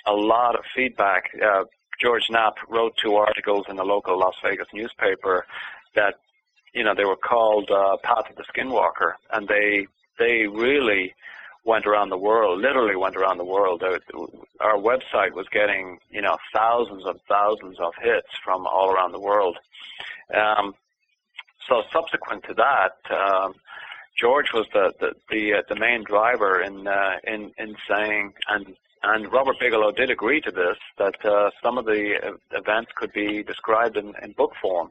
[0.07, 1.31] a lot of feedback.
[1.43, 1.65] Uh,
[2.01, 5.45] George Knapp wrote two articles in the local Las Vegas newspaper
[5.95, 6.15] that,
[6.73, 9.87] you know, they were called uh, Path of the Skinwalker, and they
[10.19, 11.15] they really
[11.69, 13.83] went around the world, literally went around the world.
[14.69, 19.21] Our website was getting, you know, thousands and thousands of hits from all around the
[19.21, 19.57] world.
[20.35, 20.75] Um,
[21.69, 23.55] so subsequent to that, um,
[24.19, 28.75] George was the the the, uh, the main driver in uh, in in saying, and
[29.03, 32.03] and Robert Bigelow did agree to this that uh, some of the
[32.53, 34.91] events could be described in, in book form.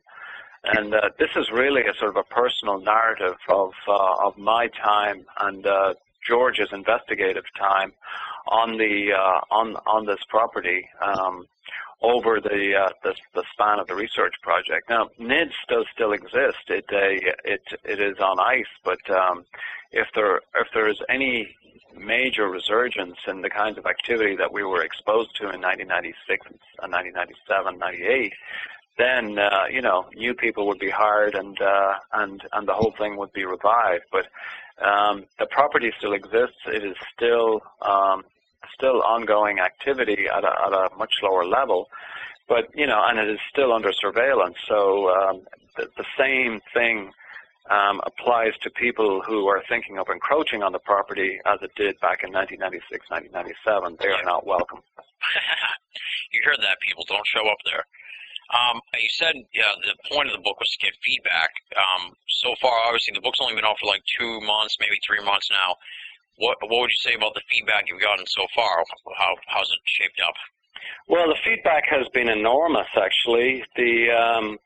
[0.63, 4.67] And uh, this is really a sort of a personal narrative of uh, of my
[4.67, 5.93] time and uh,
[6.27, 7.93] George's investigative time
[8.47, 11.47] on the uh, on on this property um,
[12.01, 14.89] over the, uh, the, the span of the research project.
[14.89, 16.69] Now, NIDS does still exist.
[16.69, 19.45] It uh, it it is on ice, but um,
[19.91, 21.55] if there if there is any
[21.97, 26.45] major resurgence in the kinds of activity that we were exposed to in 1996
[26.83, 28.33] and 1997, 98,
[28.97, 32.93] then uh, you know new people would be hired and uh, and and the whole
[32.97, 34.03] thing would be revived.
[34.11, 34.27] But
[34.83, 36.57] um, the property still exists.
[36.67, 38.23] It is still um,
[38.73, 41.87] still ongoing activity at a, at a much lower level,
[42.47, 44.57] but you know, and it is still under surveillance.
[44.67, 45.41] So um,
[45.75, 47.11] the, the same thing
[47.69, 51.99] um, applies to people who are thinking of encroaching on the property as it did
[51.99, 53.97] back in 1996, 1997.
[53.99, 54.79] They are not welcome.
[56.31, 57.03] you heard that, people.
[57.07, 57.83] Don't show up there.
[58.47, 61.51] Um, you said yeah, the point of the book was to get feedback.
[61.75, 65.23] Um, so far, obviously, the book's only been out for like two months, maybe three
[65.23, 65.75] months now.
[66.37, 68.83] What what would you say about the feedback you've gotten so far?
[69.17, 70.35] How how's it shaped up?
[71.07, 72.87] Well, the feedback has been enormous.
[72.95, 74.57] Actually, the um,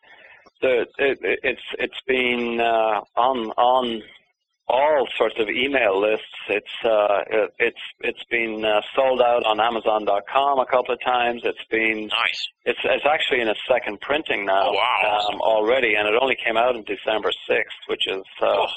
[0.61, 4.01] the it, it's it's been uh, on on
[4.67, 6.25] all sorts of email lists.
[6.49, 7.23] It's uh,
[7.59, 11.41] it's it's been uh, sold out on Amazon.com a couple of times.
[11.43, 12.47] It's been nice.
[12.65, 15.27] It's it's actually in a second printing now oh, wow.
[15.29, 18.23] um, already, and it only came out on December sixth, which is.
[18.41, 18.67] Uh, oh.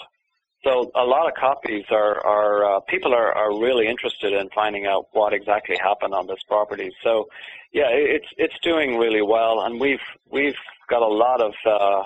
[0.64, 4.87] So a lot of copies are are uh, people are are really interested in finding
[4.87, 6.91] out what exactly happened on this property.
[7.03, 7.28] So,
[7.74, 10.57] yeah, it's it's doing really well, and we've we've
[10.89, 12.05] got a lot of uh,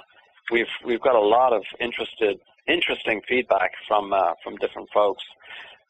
[0.51, 5.25] we've we've got a lot of interested interesting feedback from uh, from different folks.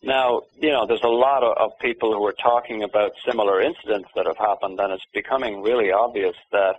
[0.02, 4.08] Now, you know, there's a lot of, of people who are talking about similar incidents
[4.14, 6.76] that have happened, and it's becoming really obvious that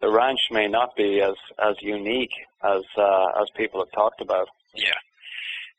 [0.00, 2.32] the ranch may not be as as unique
[2.62, 4.48] as uh, as people have talked about.
[4.74, 4.98] Yeah.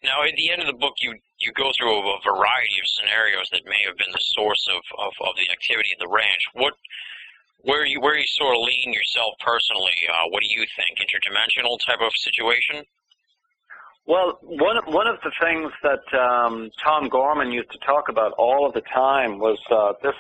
[0.04, 3.50] Now, at the end of the book, you you go through a variety of scenarios
[3.52, 6.44] that may have been the source of, of, of the activity at the ranch.
[6.54, 6.74] What
[7.66, 9.98] where you where you sort of lean yourself personally?
[10.08, 11.02] Uh, what do you think?
[11.02, 12.86] Interdimensional type of situation?
[14.08, 18.68] Well, one one of the things that um, Tom Gorman used to talk about all
[18.68, 20.14] of the time was uh, this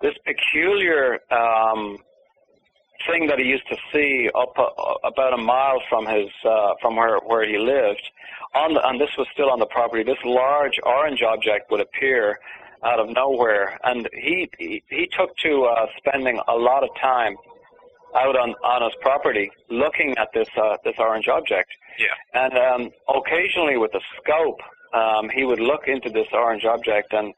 [0.00, 1.98] this peculiar um,
[3.06, 6.96] thing that he used to see up uh, about a mile from his uh, from
[6.96, 8.02] where where he lived.
[8.54, 10.02] On the, and this was still on the property.
[10.04, 12.38] This large orange object would appear
[12.82, 17.36] out of nowhere, and he he, he took to uh, spending a lot of time
[18.16, 21.70] out on on his property looking at this uh, this orange object.
[21.98, 22.42] Yeah.
[22.42, 24.60] And um, occasionally with a scope,
[24.94, 27.34] um, he would look into this orange object, and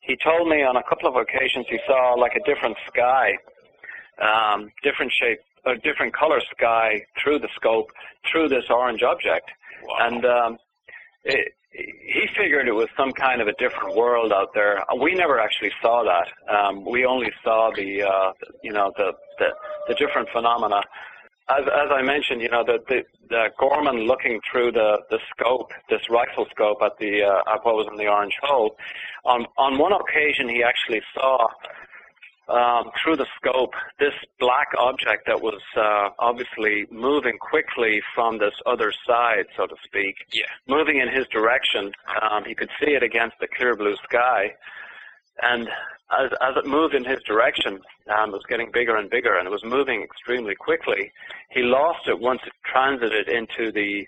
[0.00, 3.36] he told me on a couple of occasions he saw like a different sky,
[4.20, 7.90] um, different shape, a different color sky through the scope
[8.30, 9.50] through this orange object.
[9.84, 10.06] Wow.
[10.06, 10.58] And um,
[11.24, 14.82] it, he figured it was some kind of a different world out there.
[15.00, 16.54] We never actually saw that.
[16.54, 19.48] Um, we only saw the, uh, you know, the, the,
[19.88, 20.82] the different phenomena.
[21.50, 25.70] As, as I mentioned, you know, the, the, the Gorman looking through the, the scope,
[25.88, 28.76] this rifle scope at the uh, at what was in the orange hole.
[29.24, 31.46] On on one occasion, he actually saw
[32.48, 38.54] um, through the scope this black object that was uh, obviously moving quickly from this
[38.66, 40.16] other side, so to speak.
[40.32, 40.46] Yeah.
[40.66, 41.92] Moving in his direction,
[42.22, 44.54] um, he could see it against the clear blue sky,
[45.42, 45.68] and
[46.10, 47.80] as, as it moved in his direction,
[48.16, 51.12] um, it was getting bigger and bigger, and it was moving extremely quickly.
[51.50, 54.06] He lost it once it transited into the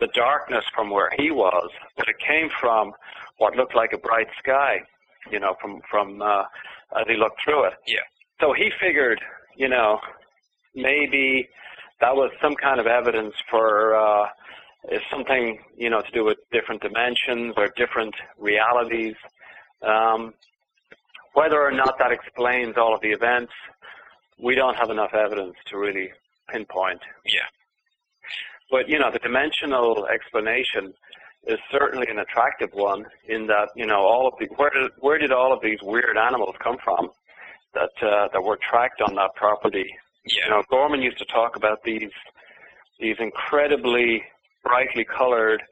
[0.00, 2.92] the darkness from where he was, but it came from
[3.36, 4.80] what looked like a bright sky,
[5.30, 6.44] you know, from from uh,
[6.98, 7.74] as he looked through it.
[7.86, 8.00] Yeah.
[8.40, 9.20] So he figured,
[9.56, 9.98] you know,
[10.74, 11.48] maybe
[12.00, 14.26] that was some kind of evidence for uh,
[15.10, 19.14] something, you know, to do with different dimensions or different realities.
[19.86, 20.34] Um,
[21.34, 23.52] whether or not that explains all of the events,
[24.42, 26.10] we don't have enough evidence to really
[26.50, 27.00] pinpoint.
[27.24, 27.48] Yeah.
[28.70, 30.94] But, you know, the dimensional explanation
[31.46, 35.18] is certainly an attractive one in that, you know, all of the, where did, where
[35.18, 37.10] did all of these weird animals come from
[37.74, 39.86] that, uh, that were tracked on that property?
[40.24, 40.44] Yeah.
[40.44, 42.12] You know, Gorman used to talk about these,
[43.00, 44.22] these incredibly
[44.62, 45.62] brightly colored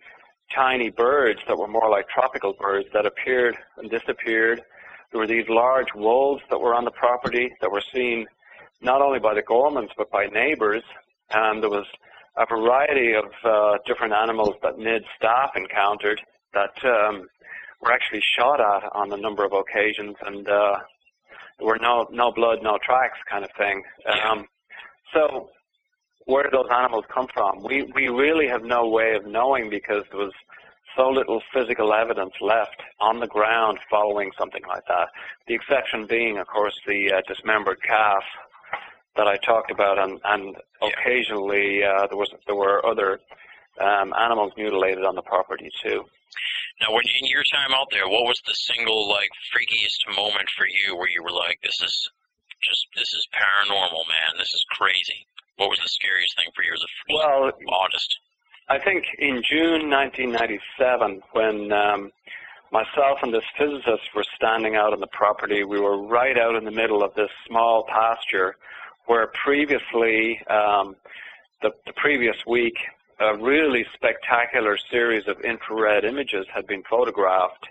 [0.52, 4.60] tiny birds that were more like tropical birds that appeared and disappeared.
[5.12, 8.26] There were these large wolves that were on the property that were seen
[8.80, 10.82] not only by the Gormans but by neighbors.
[11.30, 11.86] And there was
[12.36, 16.20] a variety of uh, different animals that NIDS staff encountered
[16.54, 17.28] that um,
[17.80, 20.78] were actually shot at on a number of occasions, and uh,
[21.58, 23.82] there were no no blood, no tracks kind of thing.
[24.24, 24.46] Um,
[25.12, 25.50] so
[26.26, 27.62] where did those animals come from?
[27.62, 30.32] We we really have no way of knowing because there was
[30.96, 35.08] so little physical evidence left on the ground following something like that.
[35.46, 38.24] The exception being, of course, the uh, dismembered calf
[39.20, 43.20] that I talked about, and, and occasionally uh, there was there were other
[43.76, 46.00] um, animals mutilated on the property too.
[46.80, 50.64] Now, when in your time out there, what was the single like freakiest moment for
[50.64, 52.10] you where you were like, "This is
[52.64, 54.32] just this is paranormal, man.
[54.38, 56.72] This is crazy." What was the scariest thing for you?
[56.80, 58.18] The well, oddest.
[58.70, 62.10] I think in June 1997, when um,
[62.72, 66.64] myself and this physicist were standing out on the property, we were right out in
[66.64, 68.56] the middle of this small pasture
[69.10, 70.94] where previously, um,
[71.62, 72.76] the, the previous week,
[73.18, 77.66] a really spectacular series of infrared images had been photographed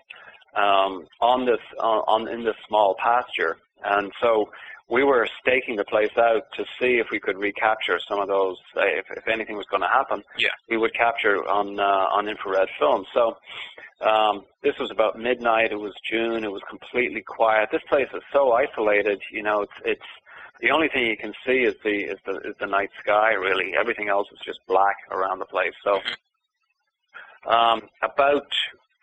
[0.58, 4.50] um, on this on, on in this small pasture, and so
[4.90, 8.58] we were staking the place out to see if we could recapture some of those.
[8.76, 10.50] Uh, if, if anything was going to happen, Yeah.
[10.70, 13.06] we would capture on uh, on infrared film.
[13.14, 13.38] So
[14.02, 15.72] um, this was about midnight.
[15.72, 16.44] It was June.
[16.44, 17.70] It was completely quiet.
[17.72, 19.22] This place is so isolated.
[19.32, 20.10] You know, it's it's
[20.62, 23.34] the only thing you can see is the is the is the night sky.
[23.34, 25.74] Really, everything else is just black around the place.
[25.84, 26.01] So
[27.49, 28.47] um, about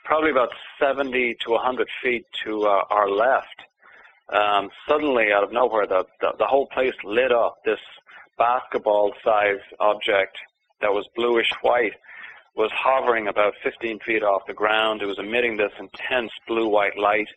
[0.04, 0.50] probably about
[0.80, 3.62] 70 to 100 feet to uh, our left,
[4.32, 7.56] um, suddenly out of nowhere, the, the the whole place lit up.
[7.64, 7.80] This
[8.38, 10.36] basketball-sized object
[10.80, 11.94] that was bluish white
[12.54, 15.02] was hovering about 15 feet off the ground.
[15.02, 17.28] It was emitting this intense blue-white light.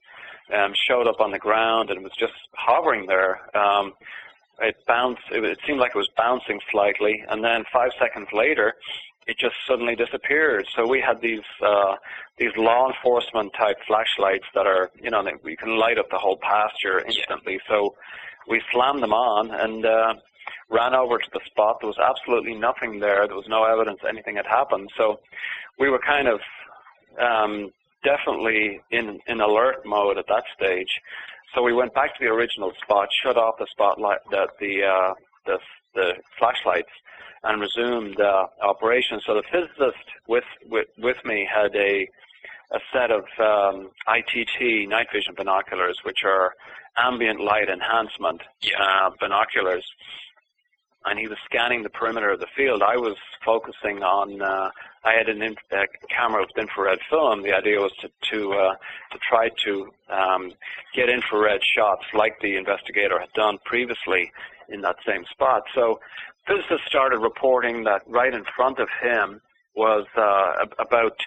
[0.54, 3.42] Um, showed up on the ground and was just hovering there.
[3.56, 3.94] Um,
[4.62, 5.22] it bounced.
[5.32, 8.74] It, it seemed like it was bouncing slightly, and then five seconds later,
[9.28, 10.68] it just suddenly disappeared.
[10.76, 11.96] So we had these uh,
[12.38, 16.38] these law enforcement type flashlights that are, you know, we can light up the whole
[16.38, 17.60] pasture instantly.
[17.68, 17.96] So
[18.48, 20.16] we slammed them on and uh,
[20.70, 21.78] ran over to the spot.
[21.80, 23.28] There was absolutely nothing there.
[23.28, 24.90] There was no evidence anything had happened.
[24.98, 25.20] So
[25.78, 26.40] we were kind of
[27.20, 27.72] um,
[28.04, 30.90] definitely in in alert mode at that stage.
[31.54, 35.14] So we went back to the original spot, shut off the spotlight, the the uh,
[35.46, 35.58] the,
[35.96, 36.92] the flashlights,
[37.44, 39.20] and resumed uh, operation.
[39.26, 42.08] So the physicist with, with with me had a
[42.72, 46.54] a set of um, ITT night vision binoculars, which are
[46.98, 48.42] ambient light enhancement
[48.80, 49.86] uh, binoculars,
[51.10, 52.84] and he was scanning the perimeter of the field.
[52.84, 54.42] I was focusing on.
[54.42, 54.70] Uh,
[55.04, 55.56] I had an
[56.10, 57.42] camera with infrared film.
[57.42, 58.76] The idea was to to uh,
[59.12, 60.52] to try to um,
[60.94, 64.32] get infrared shots like the investigator had done previously
[64.70, 65.64] in that same spot.
[65.74, 66.00] So
[66.46, 69.42] physicists started reporting that right in front of him
[69.76, 71.18] was uh, about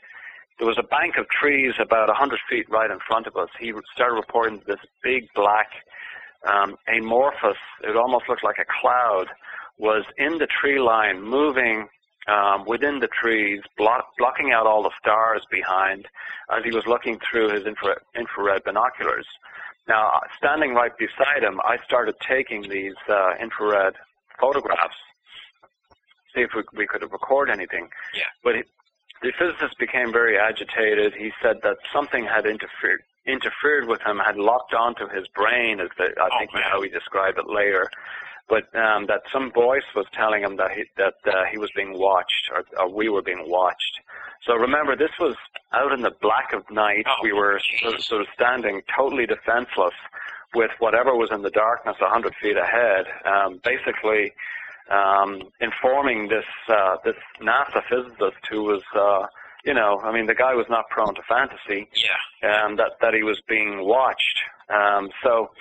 [0.59, 3.49] there was a bank of trees about 100 feet right in front of us.
[3.59, 5.70] He started reporting this big black
[6.45, 9.28] um, amorphous, it almost looked like a cloud,
[9.79, 11.89] was in the tree line, moving
[12.29, 16.07] um, within the trees, block, blocking out all the stars behind
[16.57, 19.27] as he was looking through his infra, infrared binoculars.
[19.89, 23.95] Now, standing right beside him, I started taking these uh, infrared
[24.41, 24.95] photographs,
[26.35, 27.89] see if we, we could record anything.
[28.14, 28.23] Yeah.
[28.45, 28.62] But he,
[29.23, 31.14] the physicist became very agitated.
[31.14, 35.89] He said that something had interfered interfered with him, had locked onto his brain, as
[35.97, 36.64] the, I Oh, think man.
[36.64, 37.89] how he described it later.
[38.49, 41.99] But um, that some voice was telling him that he, that uh, he was being
[41.99, 44.01] watched, or, or we were being watched.
[44.45, 45.36] So remember, this was
[45.72, 47.05] out in the black of night.
[47.09, 49.95] Oh, we were sort of, sort of standing totally defenseless
[50.55, 54.32] with whatever was in the darkness a 100 feet ahead, um, basically
[54.90, 59.26] um, informing this uh, this NASA physicist who was, uh,
[59.64, 62.64] you know, I mean, the guy was not prone to fantasy, Yeah.
[62.64, 64.40] um, that that he was being watched.
[64.68, 65.53] Um, so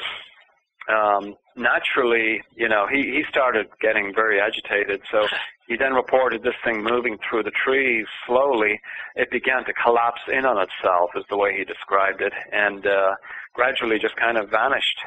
[0.90, 5.02] um, naturally, you know, he he started getting very agitated.
[5.12, 5.28] So
[5.68, 8.80] he then reported this thing moving through the trees slowly.
[9.16, 13.16] It began to collapse in on itself, is the way he described it, and uh,
[13.54, 15.00] gradually just kind of vanished.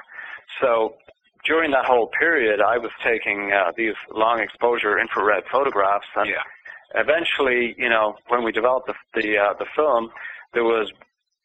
[0.60, 0.94] So
[1.44, 6.42] during that whole period, I was taking uh, these long exposure infrared photographs, and Yeah.
[6.94, 10.10] eventually, you know, when we developed the the, uh, the film,
[10.52, 10.90] there was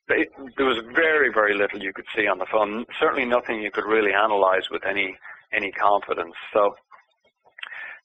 [0.10, 2.86] there was very very little you could see on the film.
[2.99, 5.16] Certainly nothing you could really analyze with any
[5.53, 6.34] any confidence.
[6.53, 6.76] So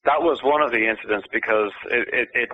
[0.05, 2.50] that was one of the incidents because it it it,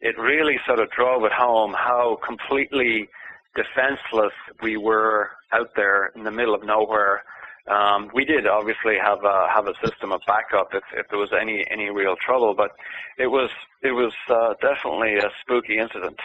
[0.00, 3.08] it really sort of drove it home how completely
[3.54, 7.22] defenseless we were out there in the middle of nowhere.
[7.68, 11.30] Um, we did obviously have a have a system of backup if, if there was
[11.32, 12.72] any any real trouble, but
[13.18, 13.50] it was
[13.82, 16.18] it was uh, definitely a spooky incident.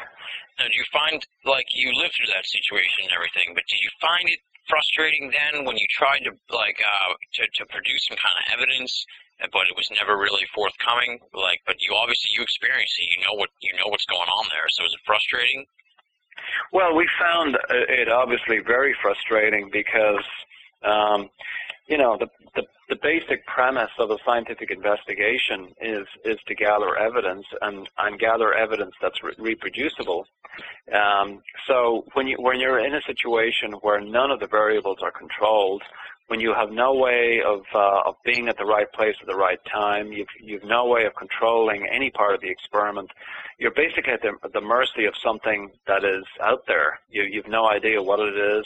[0.58, 3.94] Now, do you find, like, you lived through that situation and everything, but did you
[4.02, 8.34] find it frustrating then when you tried to, like, uh, to, to produce some kind
[8.42, 9.06] of evidence,
[9.54, 11.22] but it was never really forthcoming?
[11.30, 14.50] Like, but you obviously, you experienced it, you know what, you know what's going on
[14.50, 15.62] there, so is it frustrating?
[16.74, 20.26] Well, we found uh, it obviously very frustrating because,
[20.84, 21.30] um,
[21.88, 26.98] you know, the, the the basic premise of a scientific investigation is is to gather
[26.98, 30.26] evidence and and gather evidence that's re- reproducible.
[30.94, 35.12] Um, so when you when you're in a situation where none of the variables are
[35.12, 35.84] controlled,
[36.28, 39.36] when you have no way of uh, of being at the right place at the
[39.36, 43.12] right time, you've you've no way of controlling any part of the experiment.
[43.60, 47.00] You're basically at the, at the mercy of something that is out there.
[47.10, 48.66] You you've no idea what it is.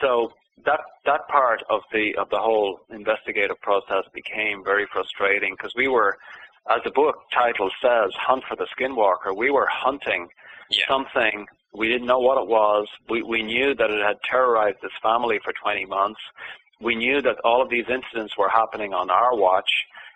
[0.00, 0.32] So
[0.64, 5.88] that that part of the of the whole investigative process became very frustrating because we
[5.88, 6.16] were
[6.68, 10.28] as the book title says, Hunt for the Skinwalker, we were hunting
[10.68, 10.84] Yeah.
[10.88, 11.46] something.
[11.72, 12.88] We didn't know what it was.
[13.08, 16.18] We, we knew that it had terrorized this family for 20 months.
[16.80, 19.70] We knew that all of these incidents were happening on our watch.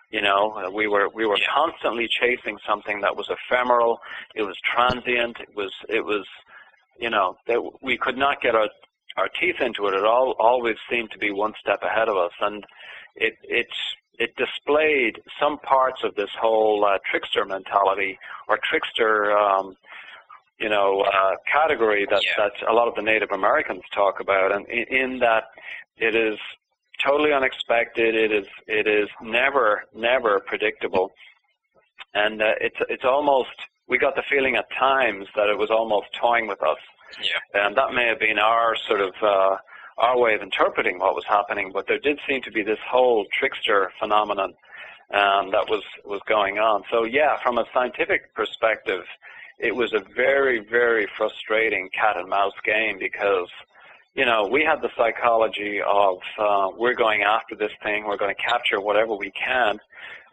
[0.09, 1.47] You know, we were we were Yeah.
[1.53, 4.01] constantly chasing something that was ephemeral.
[4.35, 5.39] It was transient.
[5.39, 6.25] It was it was,
[6.99, 8.67] you know, that we could not get our
[9.21, 9.93] our teeth into it.
[9.93, 12.65] It all always seemed to be one step ahead of us, and
[13.15, 13.67] it it
[14.17, 18.17] it displayed some parts of this whole uh, trickster mentality
[18.47, 19.75] or trickster, um,
[20.59, 22.33] you know, uh, category that Yeah.
[22.49, 25.45] that a lot of the Native Americans talk about, and in, in that
[25.97, 26.37] it is
[27.05, 28.15] totally unexpected.
[28.15, 31.11] It is it is never never predictable,
[32.15, 33.55] and uh, it's it's almost
[33.87, 36.77] we got the feeling at times that it was almost toying with us
[37.19, 37.65] Yeah.
[37.65, 39.57] and that may have been our sort of uh,
[39.97, 41.71] our way of interpreting what was happening.
[41.73, 44.53] But there did seem to be this whole trickster phenomenon
[45.13, 46.83] um, that was was going on.
[46.91, 49.03] So yeah, from a scientific perspective,
[49.59, 53.49] it was a very very frustrating cat and mouse game because.
[54.13, 58.35] You know, we had the psychology of uh, we're going after this thing, we're going
[58.35, 59.79] to capture whatever we can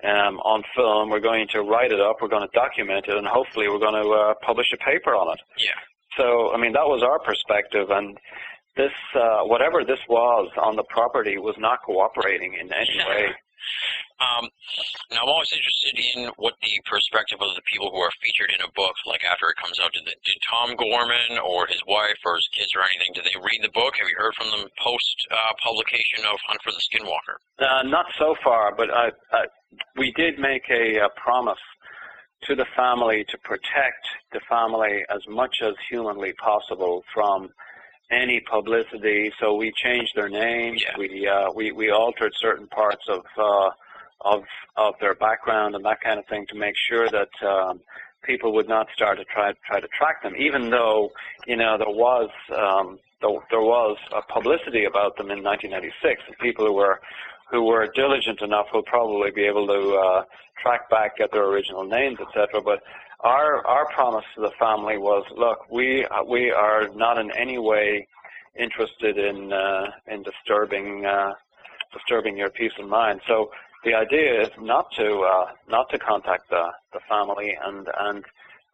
[0.05, 3.27] um, on film, we're going to write it up, we're going to document it, and
[3.27, 5.41] hopefully we're going to uh, publish a paper on it.
[5.59, 5.71] Yeah.
[6.19, 8.19] So, I mean, that was our perspective, and
[8.77, 13.31] this, uh, whatever this was on the property, was not cooperating in any way.
[14.19, 14.51] Um,
[15.15, 18.59] now, I'm always interested in what the perspective of the people who are featured in
[18.67, 22.19] a book, like after it comes out, did, the, did Tom Gorman or his wife
[22.27, 23.95] or his kids or anything, did they read the book?
[23.95, 27.39] Have you heard from them post uh, publication of Hunt for the Skinwalker?
[27.63, 29.47] Uh, not so far, but I, I,
[29.95, 31.63] we did make a, a promise
[32.47, 37.51] to the family to protect the family as much as humanly possible from
[38.11, 39.33] any publicity.
[39.41, 40.83] So we changed their names.
[40.83, 40.99] Yeah.
[40.99, 43.71] We uh, we we altered certain parts of uh,
[44.23, 44.45] of
[44.77, 47.81] of their background and that kind of thing to make sure that um,
[48.23, 50.35] people would not start to try try to track them.
[50.39, 51.11] Even though
[51.47, 56.39] you know there was um, there, there was a publicity about them in 1996, and
[56.39, 57.01] people who were
[57.51, 60.25] who were diligent enough will probably be able to uh,
[60.63, 62.61] track back at their original names, etc.
[62.63, 62.83] But
[63.21, 67.59] our our promise to the family was, look, we uh, we are not in any
[67.59, 68.07] way
[68.59, 71.33] interested in uh, in disturbing uh,
[71.93, 73.21] disturbing your peace of mind.
[73.27, 73.51] So
[73.85, 78.25] the idea is not to uh, not to contact the the family and and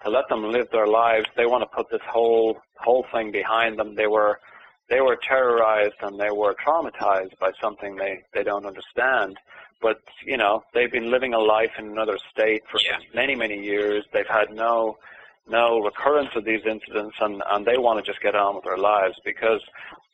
[0.04, 1.26] to let them live their lives.
[1.36, 3.94] They want to put this whole whole thing behind them.
[3.94, 4.40] They were
[4.88, 9.36] they were terrorized and they were traumatized by something they they don't understand.
[9.80, 12.98] But you know they've been living a life in another state for Yeah.
[13.14, 14.04] many many years.
[14.12, 14.98] They've had no
[15.46, 18.78] no recurrence of these incidents and, and they want to just get on with their
[18.78, 19.60] lives because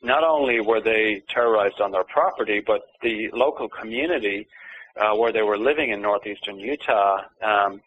[0.01, 4.45] not only were they terrorized on their property, but the local community
[4.97, 7.81] uh, where they were living in northeastern Utah um,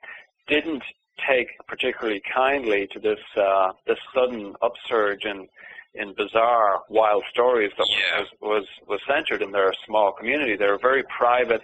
[0.47, 0.83] didn't
[1.29, 5.49] take particularly kindly to this uh, this sudden upsurge in
[5.95, 8.21] in bizarre wild stories that Yeah.
[8.21, 10.57] was, was was centered in their small community.
[10.57, 11.63] They're a very private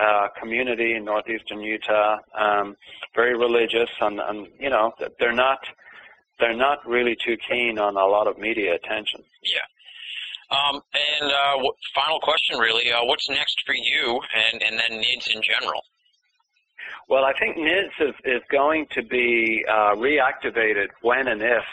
[0.00, 2.76] uh, community in northeastern Utah, um,
[3.14, 5.58] very religious, and, and you know they're not
[6.38, 9.22] they're not really too keen on a lot of media attention.
[9.42, 9.60] Yeah.
[10.50, 10.80] Um,
[11.20, 15.34] and uh, what, final question, really, uh, what's next for you and, and then NIDS
[15.34, 15.82] in general?
[17.08, 21.64] Well, I think NIDS is, is going to be uh, reactivated when and if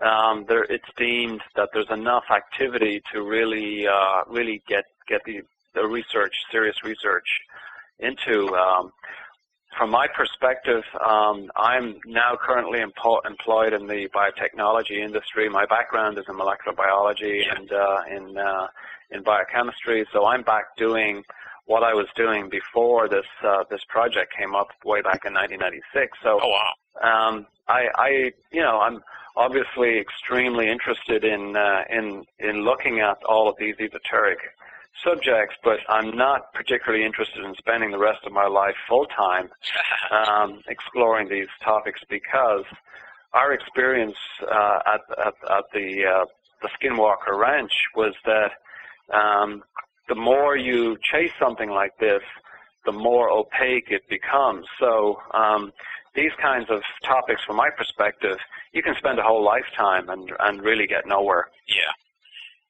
[0.00, 5.42] um, there, it's deemed that there's enough activity to really, uh, really get get the,
[5.74, 7.26] the research, serious research
[7.98, 8.54] into.
[8.54, 8.92] Um,
[9.76, 15.48] from my perspective, um, I'm now currently empo- employed in the biotechnology industry.
[15.48, 18.66] My background is in molecular biology and uh, in uh,
[19.10, 21.22] in biochemistry, so I'm back doing
[21.66, 26.18] what I was doing before this uh, this project came up way back in 1996.
[26.22, 27.28] So Oh, wow.
[27.28, 28.08] um, I, I,
[28.50, 29.02] you know, I'm
[29.36, 34.38] obviously extremely interested in uh, in in looking at all of these esoteric
[35.02, 39.48] subjects, but I'm not particularly interested in spending the rest of my life full time
[40.10, 42.64] um, exploring these topics because
[43.32, 46.24] our experience uh, at, at, at the uh,
[46.60, 48.52] the Skinwalker Ranch was that
[49.12, 49.62] um,
[50.08, 52.22] the more you chase something like this,
[52.84, 54.66] the more opaque it becomes.
[54.78, 55.72] So um,
[56.14, 58.36] these kinds of topics, from my perspective,
[58.72, 61.48] you can spend a whole lifetime and and really get nowhere.
[61.68, 61.92] yeah.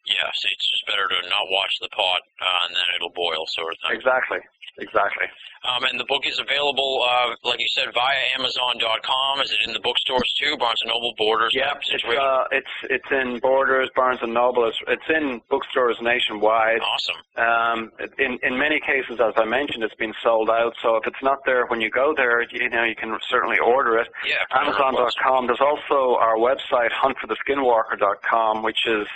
[0.05, 3.47] Yeah, so it's just better to not watch the pot uh, and then it'll boil,
[3.47, 3.97] sort of thing.
[3.97, 4.39] Exactly.
[4.79, 5.27] Exactly.
[5.65, 9.41] Um, and the book is available, uh, like you said, via Amazon.com.
[9.43, 10.57] Is it in the bookstores too?
[10.59, 11.55] Barnes and Noble, Borders.
[11.55, 14.67] Type it's uh, it's it's in Borders, Barnes and Noble.
[14.67, 16.81] It's, it's in bookstores nationwide.
[16.81, 17.15] awesome.
[17.37, 20.75] Um, in in many cases, as I mentioned, it's been sold out.
[20.83, 23.99] So if it's not there when you go there, you know you can certainly order
[23.99, 24.09] it.
[24.27, 24.43] Yeah.
[24.59, 25.47] Amazon.com.
[25.47, 29.07] There's also our website, huntfortheskinwalker.com, which is,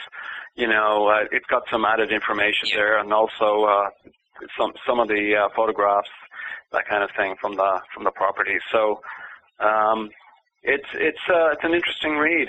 [0.54, 2.76] you know, uh, it's got some added information Yeah.
[2.76, 3.88] there, and also uh,
[4.58, 6.10] some some of the uh, photographs,
[6.72, 8.58] that kind of thing from the from the property.
[8.72, 9.00] So.
[9.58, 10.10] Um,
[10.66, 12.48] it's it's uh, it's an interesting read.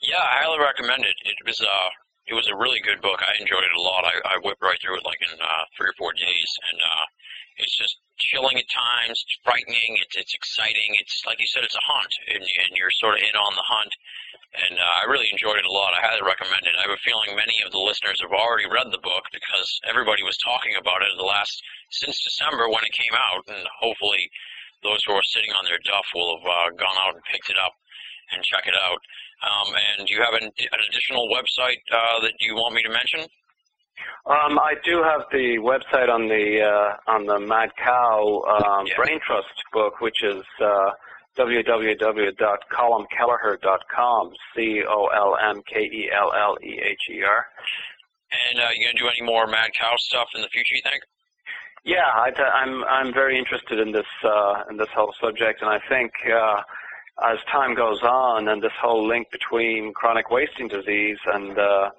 [0.00, 1.18] Yeah, I highly recommend it.
[1.26, 1.90] It was uh,
[2.26, 3.18] it was a really good book.
[3.22, 4.06] I enjoyed it a lot.
[4.06, 7.04] I, I whipped right through it like in uh, three or four days, and uh,
[7.58, 9.18] it's just chilling at times.
[9.18, 9.98] It's frightening.
[9.98, 10.94] It's it's exciting.
[11.02, 13.66] It's like you said, it's a hunt, and, and you're sort of in on the
[13.66, 13.92] hunt.
[14.56, 15.92] And uh, I really enjoyed it a lot.
[15.92, 16.72] I highly recommend it.
[16.80, 20.24] I have a feeling many of the listeners have already read the book because everybody
[20.24, 21.60] was talking about it the last
[21.92, 24.24] since December when it came out, and hopefully
[24.82, 27.60] those who are sitting on their duff will have uh, gone out and picked it
[27.60, 27.76] up
[28.32, 29.00] and check it out.
[29.44, 32.88] Um, and do you have an, an additional website uh, that you want me to
[32.88, 33.28] mention?
[34.26, 38.96] Um, I do have the website on the uh, on the Mad Cow um, Yeah.
[38.96, 40.90] Brain Trust book, which is uh,
[41.38, 44.32] www.colmkelleher.com.
[44.54, 47.46] C O L M K E L L E H E R.
[48.50, 50.82] And uh, you going to do any more Mad Cow stuff in the future, you
[50.82, 51.02] think?
[51.84, 52.32] Yeah, I,
[52.64, 56.62] am I'm very interested in this uh, in this whole subject, and I think uh,
[57.24, 61.90] as time goes on, and this whole link between chronic wasting disease and uh,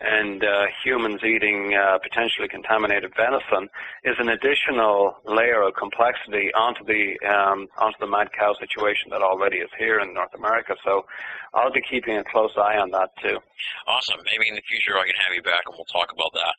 [0.00, 3.68] and uh, humans eating uh, potentially contaminated venison
[4.04, 9.22] is an additional layer of complexity onto the um, onto the mad cow situation that
[9.22, 10.74] already is here in North America.
[10.84, 11.06] So
[11.54, 13.38] I'll be keeping a close eye on that too.
[13.86, 14.20] Awesome.
[14.30, 16.54] Maybe in the future I can have you back and we'll talk about that.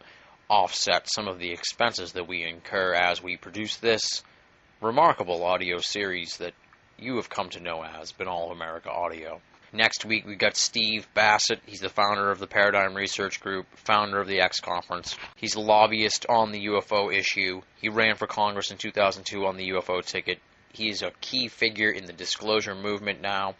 [0.49, 4.24] offset some of the expenses that we incur as we produce this
[4.82, 6.53] remarkable audio series that
[6.97, 9.41] you have come to know as Binnall of America Audio.
[9.74, 11.59] Next week we've got Steve Bassett.
[11.65, 15.18] He's the founder of the Paradigm Research Group, founder of the X Conference.
[15.36, 17.61] He's a lobbyist on the UFO issue.
[17.82, 20.39] He ran for Congress in 2002 on the UFO ticket.
[20.72, 23.55] He is a key figure in the disclosure movement now.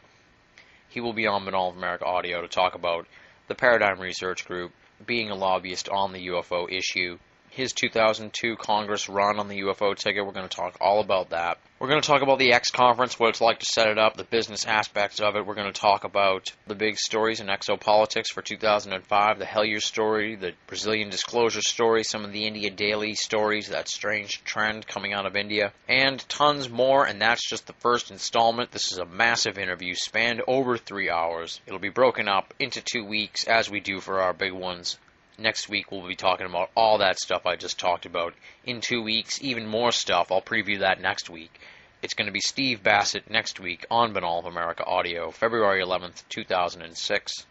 [0.98, 3.06] He will be on Binnall of America Audio to talk about
[3.48, 4.72] the Paradigm Research Group,
[5.06, 7.20] being a lobbyist on the UFO issue,
[7.58, 10.24] his 2002 Congress run on the UFO ticket.
[10.24, 11.58] We're going to talk all about that.
[11.80, 14.16] We're going to talk about the X conference, what it's like to set it up,
[14.16, 15.44] the business aspects of it.
[15.44, 20.36] We're going to talk about the big stories in exopolitics for 2005, the Hellyer story,
[20.36, 25.26] the Brazilian disclosure story, some of the India Daily stories, that strange trend coming out
[25.26, 27.08] of India, and tons more.
[27.08, 28.70] And that's just the first installment.
[28.70, 31.60] This is a massive interview spanned over three hours.
[31.66, 35.00] It'll be broken up into two weeks as we do for our big ones
[35.38, 38.34] next week we'll be talking about all that stuff I just talked about.
[38.66, 40.32] In two weeks, even more stuff.
[40.32, 41.60] I'll preview that next week.
[42.02, 46.24] It's going to be Steve Bassett next week on Binnall of America Audio, February 11th,
[46.30, 47.46] 2006.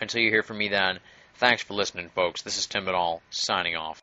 [0.00, 0.98] Until you hear from me then,
[1.34, 2.42] thanks for listening, folks.
[2.42, 4.02] This is Tim Binnall, signing off.